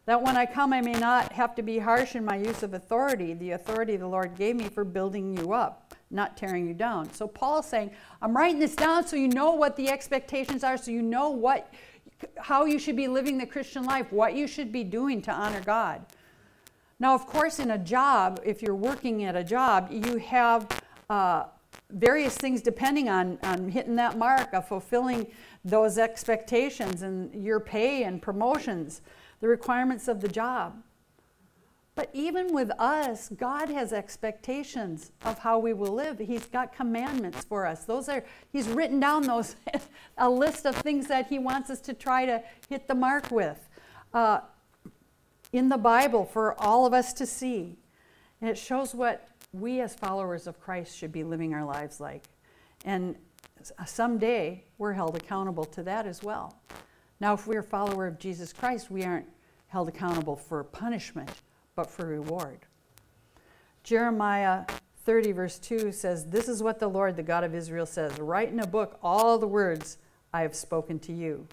that 0.07 0.23
when 0.23 0.37
I 0.37 0.47
come 0.47 0.73
I 0.73 0.81
may 0.81 0.95
not 0.95 1.33
have 1.33 1.55
to 1.57 1.63
be 1.63 1.79
harsh 1.79 2.17
in 2.17 2.25
my 2.25 2.37
use 2.37 2.63
of 2.63 2.75
authority, 2.75 3.35
the 3.35 3.51
authority 3.53 3.97
the 3.97 4.07
Lord 4.07 4.37
gave 4.37 4.57
me 4.57 4.69
for 4.69 4.85
building 4.85 5.37
you 5.37 5.53
up, 5.53 5.95
not 6.11 6.37
tearing 6.37 6.67
you 6.67 6.75
down." 6.75 7.13
So 7.13 7.27
Paul's 7.29 7.67
saying, 7.67 7.91
"I'm 8.23 8.37
writing 8.37 8.59
this 8.59 8.75
down 8.75 9.07
so 9.07 9.17
you 9.17 9.29
know 9.29 9.53
what 9.53 9.77
the 9.77 9.91
expectations 9.91 10.65
are, 10.65 10.77
so 10.77 10.91
you 10.91 11.03
know 11.03 11.31
what 11.31 11.73
how 12.39 12.65
you 12.65 12.79
should 12.79 12.97
be 12.97 13.09
living 13.09 13.37
the 13.37 13.47
Christian 13.47 13.85
life, 13.85 14.11
what 14.11 14.35
you 14.35 14.47
should 14.47 14.73
be 14.73 14.85
doing 14.85 15.21
to 15.23 15.33
honor 15.33 15.61
God." 15.61 16.07
Now, 16.99 17.15
of 17.15 17.27
course, 17.27 17.59
in 17.59 17.73
a 17.73 17.79
job, 17.79 18.41
if 18.45 18.63
you're 18.63 18.75
working 18.75 19.25
at 19.25 19.37
a 19.37 19.45
job, 19.45 19.91
you 19.91 20.17
have 20.17 20.67
uh, 21.11 21.45
various 21.91 22.37
things 22.37 22.63
depending 22.63 23.09
on, 23.09 23.39
on 23.43 23.69
hitting 23.69 23.97
that 23.97 24.17
mark 24.17 24.53
of 24.55 24.67
fulfilling 24.67 25.27
those 25.65 25.99
expectations 25.99 27.03
and 27.03 27.35
your 27.35 27.61
pay 27.61 28.05
and 28.05 28.23
promotions, 28.23 29.03
the 29.41 29.49
requirements 29.49 30.09
of 30.09 30.21
the 30.21 30.29
job. 30.29 30.83
But 31.95 32.11
even 32.13 32.53
with 32.53 32.71
us, 32.79 33.31
God 33.31 33.71
has 33.71 33.93
expectations 33.93 35.13
of 35.25 35.39
how 35.39 35.59
we 35.59 35.73
will 35.73 35.95
live. 35.95 36.19
He's 36.19 36.45
got 36.47 36.75
commandments 36.75 37.45
for 37.45 37.65
us. 37.65 37.85
Those 37.85 38.09
are 38.11 38.23
He's 38.53 38.69
written 38.69 39.01
down 39.01 39.23
those 39.23 39.57
a 40.19 40.29
list 40.29 40.67
of 40.67 40.77
things 40.77 41.07
that 41.07 41.29
He 41.29 41.39
wants 41.39 41.71
us 41.71 41.81
to 41.81 41.95
try 41.95 42.27
to 42.27 42.43
hit 42.69 42.87
the 42.87 42.95
mark 42.95 43.31
with. 43.31 43.69
Uh, 44.13 44.41
in 45.53 45.69
the 45.69 45.79
Bible 45.79 46.25
for 46.25 46.61
all 46.61 46.87
of 46.87 46.93
us 46.93 47.13
to 47.15 47.27
see. 47.27 47.77
And 48.41 48.51
it 48.51 48.59
shows 48.59 48.95
what 48.95 49.29
we 49.53 49.81
as 49.81 49.95
followers 49.95 50.47
of 50.47 50.61
Christ 50.61 50.97
should 50.97 51.13
be 51.13 51.25
living 51.25 51.55
our 51.55 51.65
lives 51.65 52.01
like. 52.01 52.25
And 52.85 53.17
someday 53.87 54.65
we're 54.79 54.93
held 54.93 55.17
accountable 55.17 55.65
to 55.65 55.83
that 55.85 56.07
as 56.07 56.23
well. 56.23 56.59
Now, 57.21 57.35
if 57.35 57.47
we're 57.47 57.61
a 57.61 57.65
follower 57.65 58.07
of 58.07 58.19
Jesus 58.19 58.53
Christ, 58.53 58.91
we 58.91 59.05
aren't 59.05 59.27
held 59.69 59.89
accountable 59.89 60.37
for 60.37 60.63
punishment, 60.65 61.31
but 61.75 61.91
for 61.91 62.07
reward. 62.07 62.61
Jeremiah 63.83 64.65
30, 65.05 65.33
verse 65.33 65.59
2 65.59 65.93
says, 65.93 66.27
This 66.27 66.49
is 66.49 66.63
what 66.63 66.79
the 66.79 66.89
Lord, 66.89 67.17
the 67.17 67.23
God 67.23 67.45
of 67.45 67.55
Israel, 67.55 67.87
says 67.87 68.19
Write 68.19 68.51
in 68.51 68.61
a 68.61 68.67
book 68.67 68.99
all 69.03 69.39
the 69.39 69.47
words 69.47 69.99
I 70.33 70.43
have 70.43 70.55
spoken 70.55 70.99
to 71.01 71.13
you. 71.13 71.47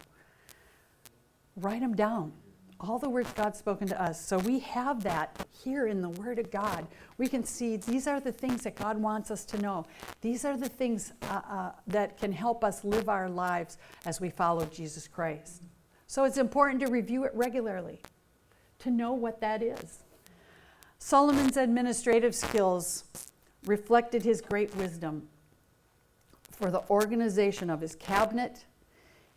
Write 1.55 1.81
them 1.81 1.95
down 1.95 2.33
all 2.83 2.99
the 2.99 3.09
words 3.09 3.31
God's 3.33 3.57
spoken 3.57 3.87
to 3.87 4.01
us. 4.01 4.23
So 4.23 4.37
we 4.39 4.59
have 4.59 5.03
that 5.03 5.47
here 5.63 5.87
in 5.87 6.01
the 6.01 6.09
Word 6.09 6.37
of 6.37 6.51
God. 6.51 6.85
We 7.17 7.27
can 7.27 7.43
see 7.43 7.77
these 7.77 8.07
are 8.07 8.19
the 8.19 8.31
things 8.31 8.63
that 8.63 8.75
God 8.75 8.97
wants 8.97 9.31
us 9.31 9.45
to 9.45 9.61
know. 9.61 9.85
These 10.21 10.43
are 10.43 10.57
the 10.57 10.69
things 10.69 11.13
uh, 11.23 11.41
uh, 11.49 11.71
that 11.87 12.17
can 12.17 12.31
help 12.31 12.63
us 12.63 12.83
live 12.83 13.07
our 13.07 13.29
lives 13.29 13.77
as 14.05 14.19
we 14.19 14.29
follow 14.29 14.65
Jesus 14.65 15.07
Christ. 15.07 15.61
So 16.07 16.25
it's 16.25 16.37
important 16.37 16.81
to 16.81 16.87
review 16.87 17.23
it 17.23 17.31
regularly 17.33 18.01
to 18.79 18.91
know 18.91 19.13
what 19.13 19.39
that 19.41 19.63
is. 19.63 20.03
Solomon's 20.99 21.57
administrative 21.57 22.35
skills 22.35 23.05
reflected 23.65 24.23
his 24.23 24.41
great 24.41 24.75
wisdom 24.75 25.27
for 26.51 26.69
the 26.69 26.83
organization 26.89 27.69
of 27.69 27.81
his 27.81 27.95
cabinet 27.95 28.65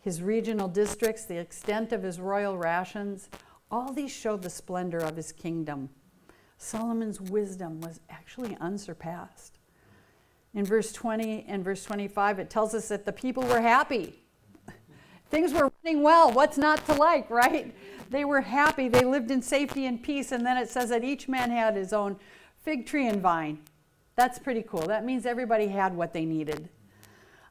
his 0.07 0.21
regional 0.21 0.69
districts, 0.69 1.25
the 1.25 1.37
extent 1.37 1.91
of 1.91 2.01
his 2.01 2.17
royal 2.17 2.57
rations, 2.57 3.27
all 3.69 3.91
these 3.91 4.09
show 4.09 4.37
the 4.37 4.49
splendor 4.49 4.99
of 4.99 5.17
his 5.17 5.33
kingdom. 5.33 5.89
Solomon's 6.57 7.19
wisdom 7.19 7.81
was 7.81 7.99
actually 8.09 8.55
unsurpassed. 8.61 9.59
In 10.53 10.63
verse 10.63 10.93
20 10.93 11.43
and 11.49 11.61
verse 11.61 11.83
25, 11.83 12.39
it 12.39 12.49
tells 12.49 12.73
us 12.73 12.87
that 12.87 13.05
the 13.05 13.11
people 13.11 13.43
were 13.43 13.59
happy. 13.59 14.23
Things 15.29 15.51
were 15.51 15.73
running 15.83 16.01
well. 16.01 16.31
What's 16.31 16.57
not 16.57 16.85
to 16.85 16.93
like, 16.93 17.29
right? 17.29 17.75
They 18.09 18.23
were 18.23 18.39
happy. 18.39 18.87
They 18.87 19.03
lived 19.03 19.29
in 19.29 19.41
safety 19.41 19.87
and 19.87 20.01
peace. 20.01 20.31
And 20.31 20.45
then 20.45 20.55
it 20.55 20.69
says 20.69 20.87
that 20.87 21.03
each 21.03 21.27
man 21.27 21.51
had 21.51 21.75
his 21.75 21.91
own 21.91 22.15
fig 22.55 22.85
tree 22.85 23.09
and 23.09 23.21
vine. 23.21 23.59
That's 24.15 24.39
pretty 24.39 24.63
cool. 24.63 24.87
That 24.87 25.03
means 25.03 25.25
everybody 25.25 25.67
had 25.67 25.93
what 25.93 26.13
they 26.13 26.23
needed 26.23 26.69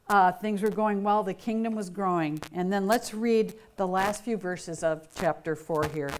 uh, 0.09 0.31
things 0.31 0.61
were 0.61 0.69
going 0.69 1.03
well, 1.03 1.23
the 1.23 1.33
kingdom 1.33 1.75
was 1.75 1.89
growing. 1.89 2.39
And 2.53 2.71
then 2.71 2.87
let's 2.87 3.13
read 3.13 3.55
the 3.75 3.87
last 3.87 4.23
few 4.23 4.37
verses 4.37 4.83
of 4.83 5.07
chapter 5.15 5.55
4 5.55 5.89
here. 5.93 6.11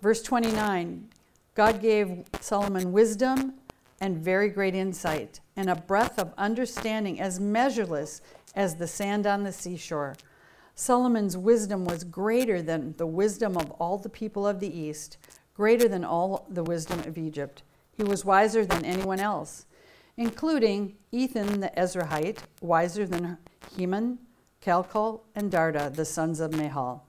Verse 0.00 0.22
29 0.22 1.08
God 1.54 1.82
gave 1.82 2.24
Solomon 2.40 2.92
wisdom 2.92 3.54
and 4.00 4.16
very 4.16 4.48
great 4.48 4.76
insight, 4.76 5.40
and 5.56 5.68
a 5.68 5.74
breadth 5.74 6.20
of 6.20 6.32
understanding 6.38 7.20
as 7.20 7.40
measureless 7.40 8.20
as 8.54 8.76
the 8.76 8.86
sand 8.86 9.26
on 9.26 9.42
the 9.42 9.50
seashore. 9.50 10.14
Solomon's 10.76 11.36
wisdom 11.36 11.84
was 11.84 12.04
greater 12.04 12.62
than 12.62 12.94
the 12.96 13.06
wisdom 13.06 13.56
of 13.56 13.72
all 13.72 13.98
the 13.98 14.08
people 14.08 14.46
of 14.46 14.60
the 14.60 14.78
East, 14.78 15.18
greater 15.52 15.88
than 15.88 16.04
all 16.04 16.46
the 16.48 16.62
wisdom 16.62 17.00
of 17.00 17.18
Egypt. 17.18 17.64
He 17.96 18.04
was 18.04 18.24
wiser 18.24 18.64
than 18.64 18.84
anyone 18.84 19.18
else 19.18 19.66
including 20.18 20.96
Ethan 21.12 21.60
the 21.60 21.70
Ezrahite, 21.76 22.40
wiser 22.60 23.06
than 23.06 23.38
Heman, 23.76 24.18
Calcol, 24.60 25.20
and 25.36 25.50
Darda, 25.50 25.94
the 25.94 26.04
sons 26.04 26.40
of 26.40 26.52
Mahal. 26.52 27.06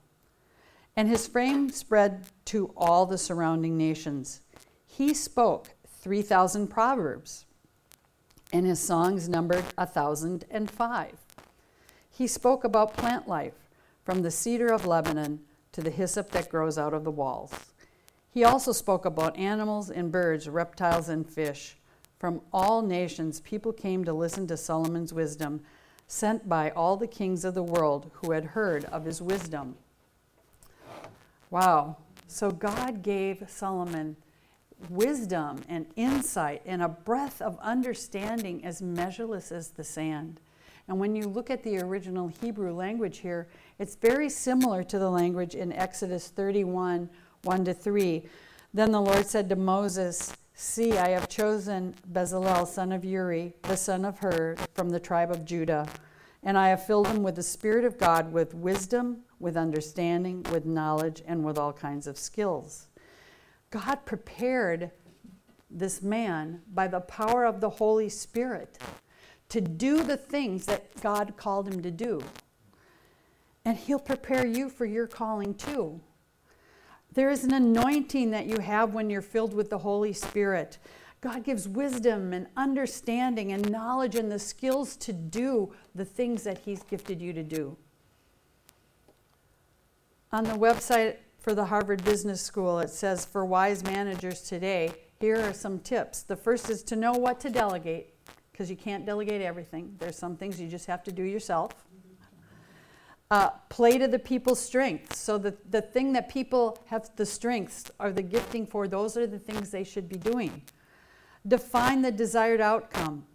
And 0.95 1.10
his 1.10 1.28
fame 1.28 1.72
spread 1.72 2.26
to 2.45 2.72
all 2.78 3.08
the 3.08 3.17
surrounding 3.17 3.76
nations. 3.76 4.41
He 4.86 5.15
spoke 5.15 5.69
3,000 6.02 6.67
proverbs, 6.67 7.45
and 8.54 8.65
his 8.67 8.80
songs 8.80 9.28
numbered 9.28 9.65
a 9.76 9.88
1,005. 9.88 11.13
He 12.12 12.28
spoke 12.28 12.63
about 12.63 12.95
plant 12.95 13.28
life, 13.28 13.69
from 14.04 14.22
the 14.22 14.32
cedar 14.32 14.72
of 14.72 14.86
Lebanon 14.86 15.39
to 15.72 15.82
the 15.82 15.89
hyssop 15.89 16.30
that 16.32 16.50
grows 16.50 16.78
out 16.78 16.93
of 16.93 17.04
the 17.04 17.12
walls. 17.12 17.54
He 18.32 18.43
also 18.43 18.72
spoke 18.72 19.06
about 19.06 19.38
animals 19.38 19.89
and 19.89 20.12
birds, 20.12 20.48
reptiles 20.48 21.10
and 21.10 21.28
fish 21.28 21.79
from 22.20 22.42
all 22.52 22.82
nations, 22.82 23.40
people 23.40 23.72
came 23.72 24.04
to 24.04 24.14
listen 24.14 24.46
to 24.48 24.58
Solomon's 24.58 25.14
wisdom, 25.14 25.62
sent 26.06 26.50
by 26.50 26.70
all 26.72 26.98
the 26.98 27.08
kings 27.08 27.46
of 27.46 27.54
the 27.54 27.64
world 27.64 28.12
who 28.16 28.32
had 28.32 28.46
heard 28.46 28.84
of 28.86 29.06
his 29.06 29.22
wisdom. 29.22 29.76
Wow. 31.50 31.98
So 32.28 32.52
God 32.52 33.02
gave 33.02 33.44
Solomon 33.48 34.18
wisdom 34.90 35.62
and 35.68 35.86
insight 35.96 36.62
and 36.66 36.82
a 36.82 36.90
breadth 36.90 37.42
of 37.42 37.58
understanding 37.60 38.64
as 38.66 38.82
measureless 38.82 39.52
as 39.52 39.70
the 39.70 39.84
sand. 39.84 40.40
And 40.88 41.00
when 41.00 41.16
you 41.16 41.24
look 41.24 41.50
at 41.50 41.64
the 41.64 41.78
original 41.80 42.28
Hebrew 42.28 42.74
language 42.74 43.20
here, 43.20 43.48
it's 43.78 43.96
very 43.96 44.30
similar 44.30 44.84
to 44.84 45.00
the 45.00 45.10
language 45.10 45.56
in 45.56 45.72
Exodus 45.72 46.28
31 46.30 47.10
1 47.44 47.66
to 47.66 47.74
3. 47.74 48.26
Then 48.74 48.92
the 48.92 49.02
Lord 49.02 49.26
said 49.26 49.48
to 49.50 49.56
Moses, 49.56 50.34
See, 50.62 50.98
I 50.98 51.12
have 51.12 51.30
chosen 51.30 51.95
Bezalel, 52.12 52.67
son 52.67 52.91
of 52.91 53.06
Uri, 53.06 53.54
the 53.62 53.78
son 53.78 54.04
of 54.04 54.19
Hur, 54.19 54.58
from 54.74 54.89
the 54.89 55.00
tribe 55.00 55.32
of 55.32 55.45
Judah, 55.45 55.88
and 56.43 56.58
I 56.58 56.67
have 56.67 56.86
filled 56.86 57.08
him 57.08 57.24
with 57.24 57.36
the 57.38 57.43
Spirit 57.43 57.86
of 57.86 57.98
God, 57.98 58.34
with 58.34 58.54
wisdom, 58.54 59.19
with 59.39 59.56
understanding, 59.56 60.45
with 60.52 60.65
knowledge, 60.65 61.24
and 61.26 61.45
with 61.45 61.58
all 61.58 61.72
kinds 61.72 62.08
of 62.08 62.17
skills. 62.17 62.88
God 63.69 64.04
prepared 64.04 64.91
this 65.72 66.02
man 66.02 66.62
by 66.74 66.89
the 66.89 67.00
power 67.00 67.45
of 67.45 67.62
the 67.62 67.69
Holy 67.69 68.10
Spirit 68.10 68.80
to 69.48 69.62
do 69.62 70.04
the 70.04 70.17
things 70.17 70.65
that 70.65 71.00
God 71.02 71.38
called 71.38 71.69
him 71.69 71.82
to 71.84 71.89
do. 71.89 72.22
And 73.63 73.78
he'll 73.78 73.98
prepare 73.98 74.45
you 74.45 74.69
for 74.69 74.86
your 74.86 75.08
calling 75.08 75.54
too. 75.54 76.02
There 77.13 77.30
is 77.30 77.43
an 77.43 77.54
anointing 77.54 78.32
that 78.32 78.45
you 78.45 78.60
have 78.60 78.93
when 78.93 79.10
you're 79.10 79.22
filled 79.22 79.54
with 79.54 79.69
the 79.69 79.80
Holy 79.80 80.13
Spirit. 80.13 80.78
God 81.22 81.43
gives 81.43 81.67
wisdom 81.67 82.34
and 82.34 82.48
understanding 82.56 83.52
and 83.52 83.69
knowledge 83.69 84.15
and 84.15 84.32
the 84.32 84.39
skills 84.39 84.95
to 84.98 85.12
do 85.12 85.74
the 85.93 86.06
things 86.06 86.43
that 86.43 86.60
He's 86.60 86.84
gifted 86.84 87.22
you 87.22 87.34
to 87.34 87.43
do. 87.43 87.76
On 90.32 90.43
the 90.43 90.54
website 90.54 91.17
for 91.39 91.56
the 91.56 91.65
Harvard 91.65 92.04
Business 92.06 92.41
School, 92.41 92.80
it 92.80 92.89
says 92.89 93.26
for 93.26 93.43
wise 93.43 93.84
managers 93.84 94.41
today, 94.41 94.93
here 95.19 95.41
are 95.41 95.54
some 95.54 95.80
tips. 95.80 96.22
The 96.22 96.36
first 96.36 96.69
is 96.69 96.84
to 96.84 96.95
know 96.95 97.13
what 97.13 97.39
to 97.41 97.50
delegate, 97.50 98.13
because 98.52 98.69
you 98.69 98.78
can't 98.78 99.06
delegate 99.06 99.41
everything. 99.41 99.95
There's 100.00 100.15
some 100.15 100.38
things 100.38 100.62
you 100.62 100.67
just 100.67 100.86
have 100.86 101.04
to 101.04 101.12
do 101.12 101.24
yourself. 101.24 101.72
Uh, 103.32 103.52
play 103.70 104.00
to 104.00 104.08
the 104.08 104.18
people's 104.18 104.60
strengths. 104.60 105.20
So 105.20 105.38
the, 105.38 105.56
the 105.70 105.82
thing 105.82 106.13
that 106.13 106.30
people 106.30 106.80
have 106.88 107.12
the 107.15 107.26
strengths 107.28 107.92
or 108.00 108.12
the 108.12 108.24
gifting 108.24 108.65
for, 108.65 108.88
those 108.88 109.15
are 109.18 109.28
the 109.28 109.38
things 109.38 109.70
they 109.70 109.84
should 109.84 110.10
be 110.10 110.18
doing. 110.18 110.63
Define 111.48 112.02
the 112.02 112.12
desired 112.12 112.60
outcome. 112.60 113.26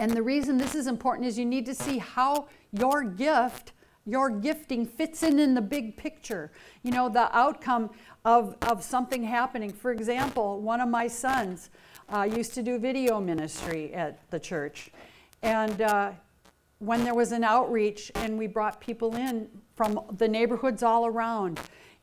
And 0.00 0.10
the 0.10 0.22
reason 0.22 0.58
this 0.58 0.74
is 0.74 0.88
important 0.88 1.28
is 1.28 1.38
you 1.38 1.46
need 1.46 1.66
to 1.66 1.74
see 1.74 1.98
how 1.98 2.48
your 2.72 3.04
gift, 3.04 3.72
your 4.06 4.28
gifting 4.28 4.84
fits 4.84 5.22
in 5.22 5.38
in 5.38 5.54
the 5.54 5.62
big 5.62 5.96
picture. 5.96 6.50
You 6.82 6.90
know, 6.90 7.08
the 7.08 7.34
outcome 7.36 7.90
of, 8.24 8.56
of 8.62 8.82
something 8.82 9.22
happening. 9.22 9.72
For 9.72 9.92
example, 9.92 10.60
one 10.60 10.80
of 10.80 10.88
my 10.88 11.06
sons 11.06 11.70
uh, 12.12 12.22
used 12.22 12.54
to 12.54 12.62
do 12.62 12.78
video 12.80 13.20
ministry 13.20 13.94
at 13.94 14.28
the 14.30 14.40
church. 14.40 14.90
And 15.42 15.80
uh, 15.80 16.10
when 16.78 17.04
there 17.04 17.14
was 17.14 17.32
an 17.32 17.44
outreach 17.44 18.10
and 18.14 18.38
we 18.38 18.46
brought 18.46 18.80
people 18.80 19.16
in 19.16 19.48
from 19.74 20.00
the 20.18 20.28
neighborhoods 20.28 20.82
all 20.82 21.06
around 21.06 21.60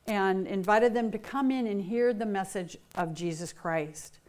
and 0.08 0.48
invited 0.48 0.94
them 0.94 1.12
to 1.12 1.18
come 1.18 1.52
in 1.52 1.68
and 1.68 1.82
hear 1.82 2.14
the 2.14 2.26
message 2.26 2.78
of 2.96 3.14
Jesus 3.14 3.54
Christ. 3.54 4.20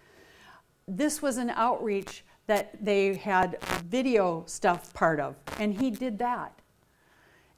This 0.87 1.23
was 1.23 1.39
an 1.39 1.51
outreach 1.51 2.25
that 2.47 2.85
they 2.85 3.15
had 3.15 3.63
video 3.87 4.45
stuff 4.47 4.93
part 4.93 5.21
of, 5.21 5.37
and 5.59 5.81
he 5.81 5.91
did 5.91 6.19
that. 6.19 6.59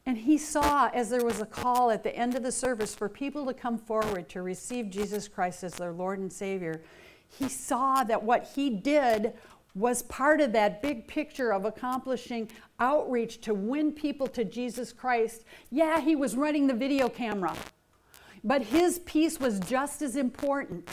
And 0.07 0.18
he 0.18 0.37
saw 0.37 0.90
as 0.92 1.09
there 1.09 1.25
was 1.25 1.40
a 1.40 1.47
call 1.47 1.90
at 1.90 2.03
the 2.03 2.14
end 2.14 2.35
of 2.35 2.42
the 2.42 2.53
service 2.53 2.94
for 2.94 3.09
people 3.09 3.47
to 3.47 3.55
come 3.55 3.79
forward 3.79 4.29
to 4.29 4.42
receive 4.42 4.90
Jesus 4.90 5.29
Christ 5.29 5.64
as 5.64 5.75
their 5.75 5.92
Lord 5.92 6.18
and 6.18 6.31
Savior. 6.31 6.83
He 7.27 7.49
saw 7.49 8.05
that 8.05 8.23
what 8.23 8.53
he 8.55 8.68
did 8.68 9.33
was 9.75 10.03
part 10.03 10.41
of 10.41 10.53
that 10.53 10.83
big 10.83 11.09
picture 11.09 11.53
of 11.53 11.65
accomplishing 11.65 12.49
outreach 12.79 13.41
to 13.41 13.55
win 13.55 13.93
people 13.93 14.27
to 14.29 14.45
Jesus 14.45 14.93
Christ. 14.93 15.45
Yeah, 15.71 16.01
he 16.01 16.15
was 16.15 16.37
running 16.37 16.67
the 16.67 16.75
video 16.75 17.09
camera, 17.09 17.55
but 18.45 18.63
his 18.63 19.01
piece 19.01 19.41
was 19.41 19.59
just 19.61 20.01
as 20.01 20.17
important 20.17 20.89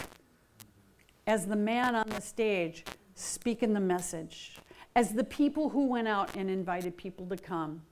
as 1.27 1.45
the 1.45 1.55
man 1.55 1.95
on 1.95 2.09
the 2.09 2.21
stage 2.21 2.83
speaking 3.13 3.73
the 3.73 3.79
message, 3.79 4.57
as 4.95 5.13
the 5.13 5.23
people 5.23 5.69
who 5.69 5.85
went 5.85 6.07
out 6.07 6.35
and 6.35 6.49
invited 6.49 6.97
people 6.97 7.27
to 7.27 7.37
come. 7.37 7.83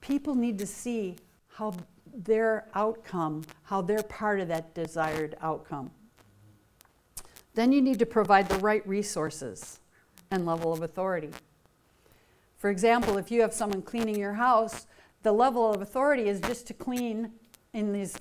People 0.00 0.34
need 0.34 0.58
to 0.58 0.66
see 0.66 1.16
how 1.48 1.74
their 2.12 2.68
outcome, 2.74 3.42
how 3.62 3.82
they're 3.82 4.02
part 4.04 4.40
of 4.40 4.48
that 4.48 4.74
desired 4.74 5.36
outcome. 5.42 5.90
Then 7.54 7.72
you 7.72 7.82
need 7.82 7.98
to 7.98 8.06
provide 8.06 8.48
the 8.48 8.58
right 8.58 8.86
resources 8.86 9.80
and 10.30 10.46
level 10.46 10.72
of 10.72 10.82
authority. 10.82 11.30
For 12.56 12.70
example, 12.70 13.18
if 13.18 13.30
you 13.30 13.40
have 13.40 13.52
someone 13.52 13.82
cleaning 13.82 14.16
your 14.16 14.34
house, 14.34 14.86
the 15.22 15.32
level 15.32 15.72
of 15.72 15.82
authority 15.82 16.28
is 16.28 16.40
just 16.40 16.66
to 16.68 16.74
clean 16.74 17.32
in 17.72 17.92
these 17.92 18.18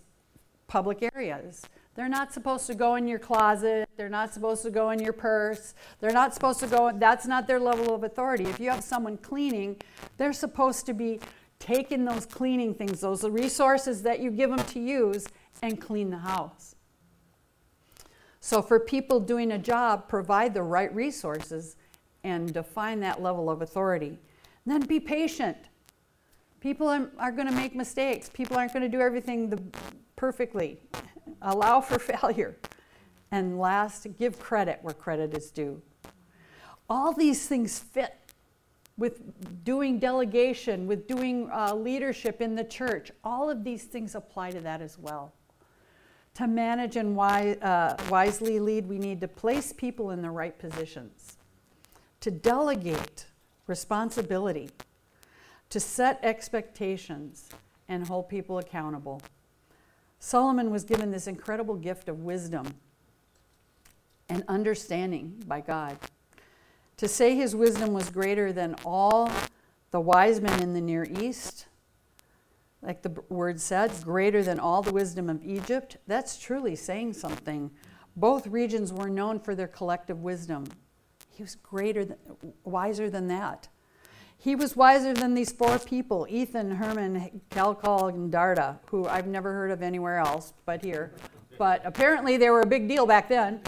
public 0.67 1.03
areas. 1.13 1.65
They're 1.95 2.07
not 2.07 2.31
supposed 2.31 2.65
to 2.67 2.75
go 2.75 2.95
in 2.95 3.07
your 3.07 3.19
closet. 3.19 3.89
They're 3.97 4.07
not 4.07 4.33
supposed 4.33 4.63
to 4.63 4.71
go 4.71 4.91
in 4.91 4.99
your 4.99 5.13
purse. 5.13 5.73
They're 5.99 6.13
not 6.13 6.33
supposed 6.33 6.61
to 6.61 6.67
go, 6.67 6.91
that's 6.93 7.27
not 7.27 7.47
their 7.47 7.59
level 7.59 7.93
of 7.93 8.03
authority. 8.03 8.45
If 8.45 8.59
you 8.59 8.69
have 8.69 8.83
someone 8.83 9.17
cleaning, 9.17 9.75
they're 10.17 10.31
supposed 10.31 10.85
to 10.85 10.93
be 10.93 11.19
taking 11.59 12.05
those 12.05 12.25
cleaning 12.25 12.73
things, 12.73 13.01
those 13.01 13.23
resources 13.25 14.01
that 14.03 14.21
you 14.21 14.31
give 14.31 14.49
them 14.49 14.65
to 14.67 14.79
use, 14.79 15.27
and 15.61 15.81
clean 15.81 16.09
the 16.09 16.19
house. 16.19 16.75
So, 18.49 18.63
for 18.63 18.79
people 18.79 19.19
doing 19.19 19.51
a 19.51 19.59
job, 19.59 20.07
provide 20.07 20.55
the 20.55 20.63
right 20.63 20.91
resources 20.95 21.75
and 22.23 22.51
define 22.51 22.99
that 23.01 23.21
level 23.21 23.47
of 23.47 23.61
authority. 23.61 24.07
And 24.07 24.17
then 24.65 24.87
be 24.87 24.99
patient. 24.99 25.55
People 26.59 26.87
are, 26.87 27.31
going 27.31 27.45
to 27.45 27.53
make 27.53 27.75
mistakes. 27.75 28.27
People 28.27 28.57
aren't 28.57 28.73
going 28.73 28.81
to 28.81 28.89
do 28.89 29.01
everything 29.01 29.51
the, 29.51 29.61
perfectly. 30.15 30.79
Allow 31.43 31.81
for 31.81 31.99
failure. 32.17 32.57
And 33.29 33.59
last, 33.59 34.07
give 34.17 34.39
credit 34.39 34.79
where 34.81 34.95
credit 34.95 35.37
is 35.37 35.51
due. 35.51 35.79
All 36.89 37.13
these 37.13 37.47
things 37.47 37.77
fit 37.77 38.15
with 38.97 39.63
doing 39.63 39.99
delegation, 39.99 40.87
with 40.87 41.07
doing 41.07 41.51
uh, 41.53 41.75
leadership 41.75 42.41
in 42.41 42.55
the 42.55 42.63
church. 42.63 43.11
All 43.23 43.47
of 43.47 43.63
these 43.63 43.83
things 43.83 44.15
apply 44.15 44.49
to 44.49 44.61
that 44.61 44.81
as 44.81 44.97
well. 44.97 45.33
To 46.39 46.47
manage 46.47 46.95
and 46.95 47.19
uh, 47.19 47.97
wisely 48.09 48.61
lead, 48.61 48.87
we 48.87 48.97
need 48.97 49.19
to 49.19 49.27
place 49.27 49.73
people 49.73 50.11
in 50.11 50.21
the 50.21 50.29
right 50.29 50.57
positions, 50.57 51.35
to 52.21 52.31
delegate 52.31 53.25
responsibility, 53.67 54.69
to 55.69 55.81
set 55.81 56.17
expectations, 56.23 57.49
and 57.89 58.07
hold 58.07 58.29
people 58.29 58.57
accountable. 58.57 59.21
Solomon 60.21 60.71
was 60.71 60.85
given 60.85 61.11
this 61.11 61.27
incredible 61.27 61.75
gift 61.75 62.07
of 62.07 62.23
wisdom 62.23 62.73
and 64.29 64.45
understanding 64.47 65.43
by 65.45 65.59
God. 65.59 65.97
To 66.95 67.09
say 67.09 67.35
his 67.35 67.53
wisdom 67.53 67.91
was 67.91 68.09
greater 68.09 68.53
than 68.53 68.75
all 68.85 69.29
the 69.91 69.99
wise 69.99 70.39
men 70.39 70.61
in 70.61 70.73
the 70.73 70.79
Near 70.79 71.03
East 71.03 71.65
like 72.81 73.01
the 73.01 73.21
word 73.29 73.59
says, 73.59 74.03
greater 74.03 74.41
than 74.41 74.59
all 74.59 74.81
the 74.81 74.93
wisdom 74.93 75.29
of 75.29 75.43
Egypt, 75.43 75.97
that's 76.07 76.37
truly 76.37 76.75
saying 76.75 77.13
something. 77.13 77.71
Both 78.15 78.47
regions 78.47 78.93
were 78.93 79.09
known 79.09 79.39
for 79.39 79.55
their 79.55 79.67
collective 79.67 80.21
wisdom. 80.21 80.65
He 81.29 81.43
was 81.43 81.55
greater, 81.55 82.05
than, 82.05 82.17
wiser 82.63 83.09
than 83.09 83.27
that. 83.27 83.67
He 84.37 84.55
was 84.55 84.75
wiser 84.75 85.13
than 85.13 85.33
these 85.33 85.51
four 85.51 85.79
people 85.79 86.25
Ethan, 86.29 86.77
Heman, 86.77 87.41
Calcol, 87.49 88.09
and 88.09 88.31
Darda, 88.31 88.79
who 88.89 89.05
I've 89.05 89.27
never 89.27 89.51
heard 89.51 89.71
of 89.71 89.81
anywhere 89.81 90.17
else 90.17 90.53
but 90.65 90.83
here. 90.83 91.11
But 91.57 91.81
apparently 91.83 92.37
they 92.37 92.49
were 92.49 92.61
a 92.61 92.65
big 92.65 92.87
deal 92.87 93.05
back 93.05 93.27
then. 93.27 93.61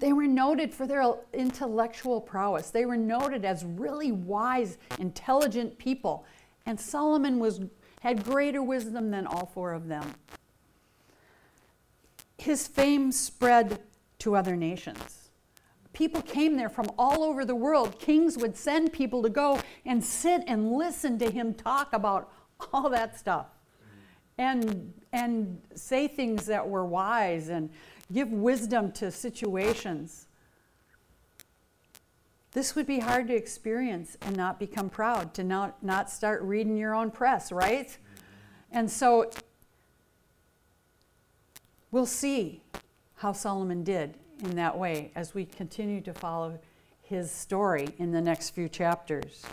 They 0.00 0.12
were 0.12 0.26
noted 0.26 0.74
for 0.74 0.84
their 0.84 1.14
intellectual 1.32 2.20
prowess. 2.20 2.70
They 2.70 2.86
were 2.86 2.96
noted 2.96 3.44
as 3.44 3.64
really 3.64 4.10
wise, 4.10 4.78
intelligent 4.98 5.78
people. 5.78 6.24
And 6.66 6.78
Solomon 6.78 7.38
was, 7.38 7.60
had 8.00 8.24
greater 8.24 8.62
wisdom 8.62 9.10
than 9.10 9.26
all 9.26 9.46
four 9.46 9.72
of 9.72 9.88
them. 9.88 10.14
His 12.38 12.66
fame 12.66 13.12
spread 13.12 13.80
to 14.20 14.36
other 14.36 14.56
nations. 14.56 15.30
People 15.92 16.22
came 16.22 16.56
there 16.56 16.70
from 16.70 16.90
all 16.98 17.22
over 17.22 17.44
the 17.44 17.54
world. 17.54 17.98
Kings 17.98 18.38
would 18.38 18.56
send 18.56 18.92
people 18.92 19.22
to 19.22 19.28
go 19.28 19.60
and 19.84 20.02
sit 20.02 20.42
and 20.46 20.72
listen 20.72 21.18
to 21.18 21.30
him 21.30 21.52
talk 21.54 21.92
about 21.92 22.32
all 22.72 22.88
that 22.88 23.18
stuff 23.18 23.46
and, 24.38 24.92
and 25.12 25.60
say 25.74 26.08
things 26.08 26.46
that 26.46 26.66
were 26.66 26.84
wise 26.84 27.48
and 27.48 27.70
give 28.12 28.30
wisdom 28.32 28.90
to 28.92 29.10
situations. 29.10 30.26
This 32.52 32.76
would 32.76 32.86
be 32.86 33.00
hard 33.00 33.28
to 33.28 33.34
experience 33.34 34.18
and 34.20 34.36
not 34.36 34.58
become 34.58 34.90
proud, 34.90 35.32
to 35.34 35.44
not, 35.44 35.82
not 35.82 36.10
start 36.10 36.42
reading 36.42 36.76
your 36.76 36.94
own 36.94 37.10
press, 37.10 37.50
right? 37.50 37.88
Mm-hmm. 37.88 38.78
And 38.78 38.90
so 38.90 39.30
we'll 41.90 42.06
see 42.06 42.62
how 43.16 43.32
Solomon 43.32 43.84
did 43.84 44.16
in 44.42 44.56
that 44.56 44.76
way 44.76 45.12
as 45.14 45.34
we 45.34 45.46
continue 45.46 46.00
to 46.02 46.12
follow 46.12 46.58
his 47.02 47.30
story 47.30 47.88
in 47.98 48.12
the 48.12 48.20
next 48.20 48.50
few 48.50 48.68
chapters. 48.68 49.44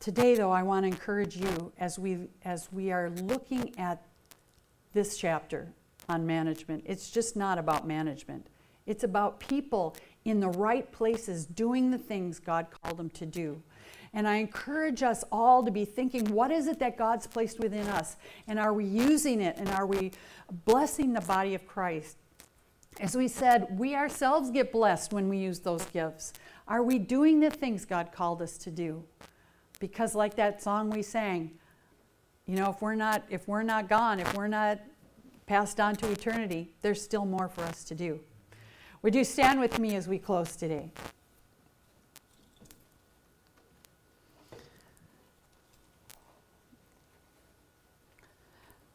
Today, 0.00 0.34
though, 0.34 0.50
I 0.50 0.62
want 0.62 0.84
to 0.84 0.88
encourage 0.88 1.36
you 1.36 1.72
as 1.78 1.98
we, 1.98 2.28
as 2.44 2.68
we 2.72 2.90
are 2.90 3.10
looking 3.10 3.72
at 3.78 4.02
this 4.92 5.16
chapter 5.16 5.68
on 6.08 6.26
management. 6.26 6.84
It's 6.86 7.10
just 7.10 7.36
not 7.36 7.58
about 7.58 7.86
management, 7.86 8.46
it's 8.86 9.04
about 9.04 9.40
people 9.40 9.96
in 10.24 10.40
the 10.40 10.48
right 10.48 10.90
places 10.90 11.46
doing 11.46 11.90
the 11.90 11.98
things 11.98 12.38
God 12.38 12.66
called 12.70 12.96
them 12.96 13.10
to 13.10 13.26
do. 13.26 13.62
And 14.14 14.28
I 14.28 14.36
encourage 14.36 15.02
us 15.02 15.24
all 15.32 15.64
to 15.64 15.72
be 15.72 15.84
thinking 15.84 16.24
what 16.26 16.52
is 16.52 16.68
it 16.68 16.78
that 16.78 16.96
God's 16.96 17.26
placed 17.26 17.58
within 17.58 17.88
us? 17.88 18.16
And 18.46 18.58
are 18.58 18.72
we 18.72 18.84
using 18.84 19.40
it? 19.40 19.56
And 19.58 19.68
are 19.70 19.86
we 19.86 20.12
blessing 20.64 21.12
the 21.12 21.20
body 21.20 21.54
of 21.54 21.66
Christ? 21.66 22.16
As 23.00 23.16
we 23.16 23.26
said, 23.26 23.76
we 23.76 23.96
ourselves 23.96 24.52
get 24.52 24.70
blessed 24.70 25.12
when 25.12 25.28
we 25.28 25.38
use 25.38 25.58
those 25.58 25.84
gifts. 25.86 26.32
Are 26.68 26.82
we 26.82 26.98
doing 26.98 27.40
the 27.40 27.50
things 27.50 27.84
God 27.84 28.12
called 28.12 28.40
us 28.40 28.56
to 28.58 28.70
do? 28.70 29.02
Because 29.80 30.14
like 30.14 30.36
that 30.36 30.62
song 30.62 30.90
we 30.90 31.02
sang, 31.02 31.50
you 32.46 32.54
know, 32.54 32.70
if 32.70 32.80
we're 32.80 32.94
not 32.94 33.24
if 33.30 33.48
we're 33.48 33.64
not 33.64 33.88
gone, 33.88 34.20
if 34.20 34.32
we're 34.34 34.46
not 34.46 34.78
passed 35.46 35.80
on 35.80 35.96
to 35.96 36.10
eternity, 36.10 36.70
there's 36.82 37.02
still 37.02 37.26
more 37.26 37.48
for 37.48 37.62
us 37.62 37.82
to 37.84 37.94
do. 37.96 38.20
Would 39.04 39.14
you 39.14 39.24
stand 39.24 39.60
with 39.60 39.78
me 39.78 39.96
as 39.96 40.08
we 40.08 40.18
close 40.18 40.56
today? 40.56 40.88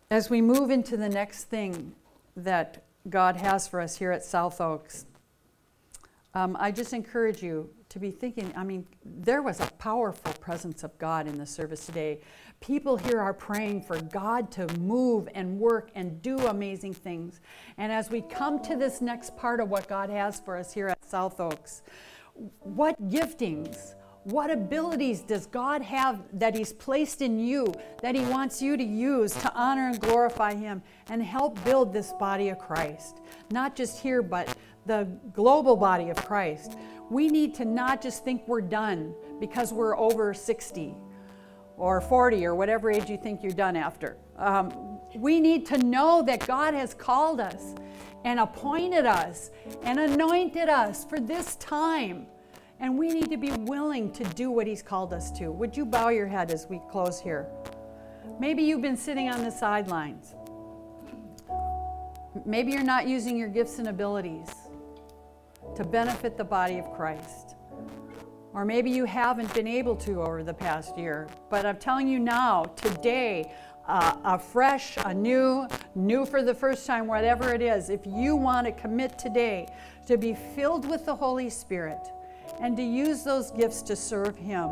As 0.10 0.28
we 0.28 0.42
move 0.42 0.72
into 0.72 0.98
the 0.98 1.10
next 1.10 1.44
thing 1.44 1.94
that 2.36 2.82
God 3.08 3.36
has 3.36 3.68
for 3.68 3.80
us 3.80 3.98
here 3.98 4.12
at 4.12 4.24
South 4.24 4.60
Oaks, 4.60 5.06
um, 6.34 6.58
I 6.60 6.72
just 6.72 6.92
encourage 6.92 7.44
you 7.44 7.70
to 7.90 8.00
be 8.00 8.12
thinking. 8.12 8.54
I 8.56 8.64
mean, 8.64 8.86
there 9.04 9.42
was 9.42 9.60
a 9.60 9.66
powerful 9.80 10.32
presence 10.34 10.84
of 10.84 10.96
God 11.00 11.28
in 11.28 11.38
the 11.38 11.46
service 11.46 11.88
today. 11.88 12.20
People 12.62 12.98
here 12.98 13.20
are 13.20 13.34
praying 13.34 13.82
for 13.82 14.00
God 14.00 14.52
to 14.52 14.68
move 14.78 15.28
and 15.34 15.60
work 15.60 15.90
and 15.96 16.22
do 16.22 16.38
amazing 16.38 16.94
things. 16.94 17.42
And 17.78 17.92
as 17.92 18.12
we 18.12 18.22
come 18.22 18.62
to 18.64 18.76
this 18.76 19.02
next 19.02 19.36
part 19.38 19.60
of 19.60 19.70
what 19.70 19.88
God 19.88 20.12
has 20.12 20.40
for 20.40 20.56
us 20.56 20.72
here 20.72 20.88
at 20.88 21.04
South 21.04 21.40
Oaks, 21.40 21.82
what 22.62 23.10
giftings, 23.10 23.96
what 24.24 24.52
abilities 24.52 25.22
does 25.22 25.46
God 25.48 25.82
have 25.82 26.22
that 26.34 26.56
He's 26.56 26.74
placed 26.74 27.22
in 27.22 27.40
you 27.40 27.74
that 28.02 28.14
He 28.14 28.22
wants 28.26 28.62
you 28.62 28.78
to 28.78 28.84
use 28.84 29.34
to 29.34 29.52
honor 29.56 29.88
and 29.88 30.00
glorify 30.00 30.54
Him 30.54 30.84
and 31.10 31.24
help 31.24 31.64
build 31.64 31.92
this 31.92 32.14
body 32.20 32.50
of 32.50 32.60
Christ? 32.60 33.22
Not 33.50 33.76
just 33.76 34.00
here, 34.00 34.22
but 34.22 34.56
the 34.86 35.08
global 35.34 35.76
body 35.76 36.10
of 36.10 36.18
Christ. 36.26 36.78
We 37.10 37.28
need 37.28 37.56
to 37.56 37.66
not 37.66 38.02
just 38.02 38.24
think 38.24 38.48
we're 38.48 38.62
done 38.62 39.14
because 39.40 39.74
we're 39.74 39.98
over 39.98 40.34
60 40.34 40.96
or 41.78 42.02
40 42.02 42.46
or 42.46 42.56
whatever 42.56 42.92
age 42.92 43.10
you 43.10 43.18
think 43.18 43.42
you're 43.42 43.52
done 43.52 43.76
after. 43.76 44.18
Um, 44.38 45.00
we 45.16 45.40
need 45.40 45.66
to 45.68 45.78
know 45.78 46.22
that 46.24 46.46
God 46.46 46.74
has 46.74 46.94
called 46.94 47.40
us 47.40 47.74
and 48.26 48.40
appointed 48.40 49.06
us 49.06 49.50
and 49.84 50.00
anointed 50.00 50.70
us 50.70 51.06
for 51.06 51.20
this 51.20 51.56
time. 51.56 52.28
And 52.80 52.98
we 52.98 53.10
need 53.10 53.30
to 53.30 53.38
be 53.38 53.52
willing 53.52 54.12
to 54.14 54.24
do 54.24 54.52
what 54.52 54.68
He's 54.68 54.82
called 54.82 55.14
us 55.14 55.32
to. 55.32 55.52
Would 55.52 55.76
you 55.76 55.86
bow 55.86 56.10
your 56.10 56.28
head 56.28 56.52
as 56.52 56.68
we 56.68 56.80
close 56.90 57.20
here? 57.20 57.48
Maybe 58.40 58.64
you've 58.64 58.82
been 58.82 58.98
sitting 58.98 59.30
on 59.30 59.44
the 59.44 59.52
sidelines. 59.52 60.36
Maybe 62.46 62.72
you're 62.72 62.84
not 62.84 63.08
using 63.08 63.36
your 63.36 63.50
gifts 63.50 63.80
and 63.80 63.88
abilities 63.88 64.48
to 65.80 65.86
benefit 65.86 66.36
the 66.36 66.44
body 66.44 66.78
of 66.78 66.92
Christ. 66.92 67.56
Or 68.54 68.66
maybe 68.66 68.92
you 68.92 69.06
haven't 69.06 69.54
been 69.54 69.66
able 69.66 69.96
to 69.96 70.22
over 70.22 70.44
the 70.44 70.54
past 70.54 70.98
year. 70.98 71.30
But 71.50 71.66
I'm 71.66 71.78
telling 71.78 72.10
you 72.10 72.20
now, 72.20 72.66
today, 72.76 73.54
uh, 73.88 74.18
a 74.26 74.38
fresh, 74.38 74.98
a 75.06 75.14
new, 75.14 75.70
new 75.96 76.26
for 76.26 76.44
the 76.44 76.54
first 76.54 76.86
time, 76.86 77.08
whatever 77.08 77.54
it 77.54 77.62
is, 77.62 77.90
if 77.90 78.02
you 78.06 78.36
want 78.36 78.68
to 78.68 78.74
commit 78.74 79.18
today 79.18 79.70
to 80.06 80.18
be 80.18 80.34
filled 80.34 80.86
with 80.86 81.06
the 81.06 81.16
Holy 81.16 81.50
Spirit 81.50 82.10
and 82.60 82.76
to 82.76 82.84
use 82.84 83.24
those 83.24 83.50
gifts 83.52 83.82
to 83.84 83.96
serve 83.96 84.38
Him, 84.38 84.70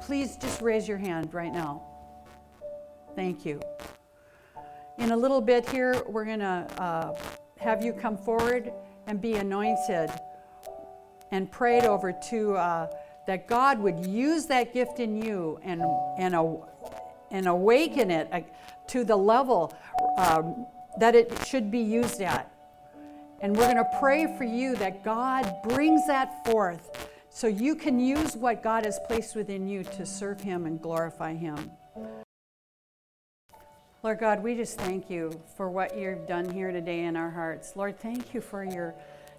please 0.00 0.38
just 0.38 0.62
raise 0.62 0.88
your 0.88 0.96
hand 0.96 1.34
right 1.34 1.52
now. 1.52 1.82
Thank 3.14 3.44
you. 3.44 3.60
In 4.96 5.10
a 5.10 5.16
little 5.16 5.42
bit 5.42 5.68
here, 5.68 6.02
we're 6.06 6.24
going 6.24 6.38
to 6.38 6.66
uh, 6.78 7.14
have 7.58 7.84
you 7.84 7.92
come 7.92 8.16
forward 8.16 8.72
and 9.06 9.20
be 9.20 9.34
anointed 9.34 10.10
and 11.30 11.50
prayed 11.50 11.84
over 11.84 12.12
to 12.30 12.56
uh, 12.56 12.90
that 13.26 13.46
God 13.46 13.78
would 13.78 14.06
use 14.06 14.46
that 14.46 14.72
gift 14.72 14.98
in 14.98 15.22
you 15.22 15.58
and 15.62 15.82
and, 16.18 16.34
uh, 16.34 16.56
and 17.30 17.46
awaken 17.46 18.10
it 18.10 18.28
uh, 18.32 18.40
to 18.88 19.04
the 19.04 19.16
level 19.16 19.72
um, 20.16 20.66
that 20.98 21.14
it 21.14 21.32
should 21.46 21.70
be 21.70 21.78
used 21.78 22.20
at. 22.20 22.52
And 23.40 23.56
we're 23.56 23.72
going 23.72 23.76
to 23.76 23.98
pray 23.98 24.36
for 24.36 24.44
you 24.44 24.76
that 24.76 25.02
God 25.04 25.50
brings 25.62 26.06
that 26.06 26.44
forth 26.44 27.08
so 27.30 27.46
you 27.46 27.74
can 27.74 27.98
use 28.00 28.36
what 28.36 28.62
God 28.62 28.84
has 28.84 28.98
placed 29.06 29.34
within 29.34 29.66
you 29.66 29.84
to 29.84 30.04
serve 30.04 30.40
Him 30.40 30.66
and 30.66 30.80
glorify 30.82 31.34
Him. 31.34 31.70
Lord 34.02 34.18
God, 34.18 34.42
we 34.42 34.54
just 34.54 34.78
thank 34.78 35.08
you 35.10 35.30
for 35.56 35.70
what 35.70 35.96
you've 35.96 36.26
done 36.26 36.48
here 36.48 36.72
today 36.72 37.04
in 37.04 37.16
our 37.16 37.30
hearts. 37.30 37.76
Lord, 37.76 38.00
thank 38.00 38.34
you 38.34 38.40
for 38.40 38.64
your 38.64 38.94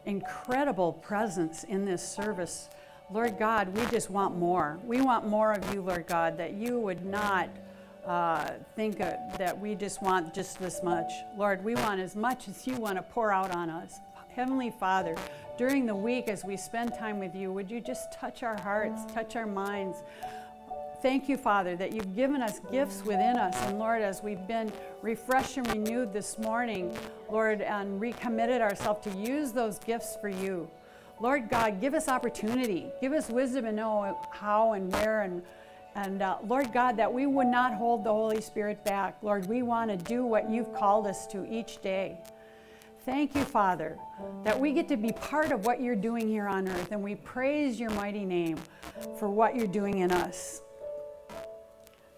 incredible 0.05 0.93
presence 0.93 1.63
in 1.63 1.85
this 1.85 2.07
service. 2.07 2.69
Lord 3.11 3.37
God, 3.37 3.75
we 3.75 3.85
just 3.87 4.09
want 4.09 4.37
more. 4.37 4.79
We 4.85 5.01
want 5.01 5.27
more 5.27 5.51
of 5.51 5.73
you, 5.73 5.81
Lord 5.81 6.07
God, 6.07 6.37
that 6.37 6.53
you 6.53 6.79
would 6.79 7.05
not 7.05 7.49
uh, 8.05 8.51
think 8.75 9.01
uh, 9.01 9.13
that 9.37 9.59
we 9.59 9.75
just 9.75 10.01
want 10.01 10.33
just 10.33 10.59
this 10.59 10.81
much. 10.81 11.11
Lord, 11.37 11.63
we 11.63 11.75
want 11.75 11.99
as 11.99 12.15
much 12.15 12.47
as 12.47 12.65
you 12.65 12.75
want 12.75 12.97
to 12.97 13.03
pour 13.03 13.31
out 13.31 13.53
on 13.55 13.69
us. 13.69 13.99
Heavenly 14.29 14.71
Father, 14.71 15.15
during 15.57 15.85
the 15.85 15.95
week 15.95 16.29
as 16.29 16.43
we 16.45 16.55
spend 16.55 16.93
time 16.93 17.19
with 17.19 17.35
you, 17.35 17.51
would 17.51 17.69
you 17.69 17.81
just 17.81 18.13
touch 18.13 18.43
our 18.43 18.59
hearts, 18.61 19.01
touch 19.13 19.35
our 19.35 19.45
minds? 19.45 19.97
Thank 21.01 21.27
you, 21.27 21.35
Father, 21.35 21.75
that 21.77 21.93
you've 21.93 22.15
given 22.15 22.43
us 22.43 22.59
gifts 22.71 23.03
within 23.03 23.35
us. 23.35 23.55
And 23.63 23.79
Lord, 23.79 24.03
as 24.03 24.21
we've 24.21 24.45
been 24.47 24.71
refreshed 25.01 25.57
and 25.57 25.67
renewed 25.67 26.13
this 26.13 26.37
morning, 26.37 26.95
Lord, 27.27 27.61
and 27.61 27.99
recommitted 27.99 28.61
ourselves 28.61 29.03
to 29.05 29.17
use 29.17 29.51
those 29.51 29.79
gifts 29.79 30.15
for 30.21 30.29
you. 30.29 30.69
Lord 31.19 31.49
God, 31.49 31.81
give 31.81 31.95
us 31.95 32.07
opportunity. 32.07 32.91
Give 33.01 33.13
us 33.13 33.29
wisdom 33.29 33.65
and 33.65 33.77
know 33.77 34.19
how 34.29 34.73
and 34.73 34.91
where. 34.93 35.21
And, 35.21 35.41
and 35.95 36.21
uh, 36.21 36.37
Lord 36.45 36.71
God, 36.71 36.97
that 36.97 37.11
we 37.11 37.25
would 37.25 37.47
not 37.47 37.73
hold 37.73 38.03
the 38.03 38.11
Holy 38.11 38.41
Spirit 38.41 38.85
back. 38.85 39.17
Lord, 39.23 39.47
we 39.47 39.63
want 39.63 39.89
to 39.89 39.97
do 39.97 40.23
what 40.23 40.51
you've 40.51 40.71
called 40.71 41.07
us 41.07 41.25
to 41.27 41.51
each 41.51 41.81
day. 41.81 42.19
Thank 43.05 43.33
you, 43.33 43.43
Father, 43.43 43.97
that 44.43 44.59
we 44.59 44.71
get 44.71 44.87
to 44.89 44.97
be 44.97 45.11
part 45.13 45.51
of 45.51 45.65
what 45.65 45.81
you're 45.81 45.95
doing 45.95 46.27
here 46.27 46.47
on 46.47 46.67
earth. 46.67 46.91
And 46.91 47.01
we 47.01 47.15
praise 47.15 47.79
your 47.79 47.89
mighty 47.89 48.23
name 48.23 48.59
for 49.17 49.27
what 49.29 49.55
you're 49.55 49.65
doing 49.65 49.99
in 49.99 50.11
us. 50.11 50.61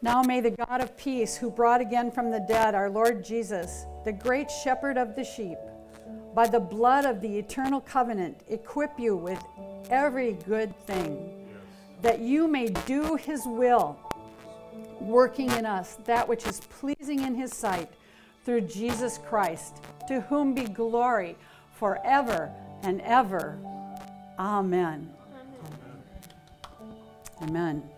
Now 0.04 0.22
may 0.22 0.42
the 0.42 0.52
God 0.52 0.82
of 0.82 0.98
peace, 0.98 1.38
who 1.38 1.50
brought 1.50 1.80
again 1.80 2.12
from 2.12 2.30
the 2.30 2.42
dead 2.42 2.76
our 2.76 2.90
Lord 2.90 3.24
Jesus, 3.24 3.86
the 4.04 4.12
great 4.12 4.52
shepherd 4.52 4.98
of 4.98 5.16
the 5.16 5.24
sheep, 5.24 5.58
by 6.36 6.46
the 6.46 6.60
blood 6.60 7.06
of 7.06 7.22
the 7.22 7.40
eternal 7.40 7.80
covenant, 7.80 8.42
equip 8.50 9.00
you 9.00 9.16
with 9.16 9.42
every 9.90 10.34
good 10.46 10.78
thing, 10.86 11.48
that 12.02 12.20
you 12.20 12.50
may 12.50 12.68
do 12.68 13.16
his 13.16 13.46
will, 13.46 13.98
working 15.00 15.50
in 15.52 15.66
us 15.66 15.96
that 16.04 16.28
which 16.28 16.46
is 16.48 16.60
pleasing 16.60 17.22
in 17.22 17.34
his 17.34 17.54
sight, 17.54 17.90
through 18.44 18.60
Jesus 18.60 19.20
Christ, 19.30 19.78
to 20.10 20.20
whom 20.20 20.54
be 20.54 20.66
glory 20.66 21.38
forever 21.80 22.52
and 22.82 23.00
ever. 23.04 23.58
Amen. 24.38 25.14
Amen. 27.42 27.90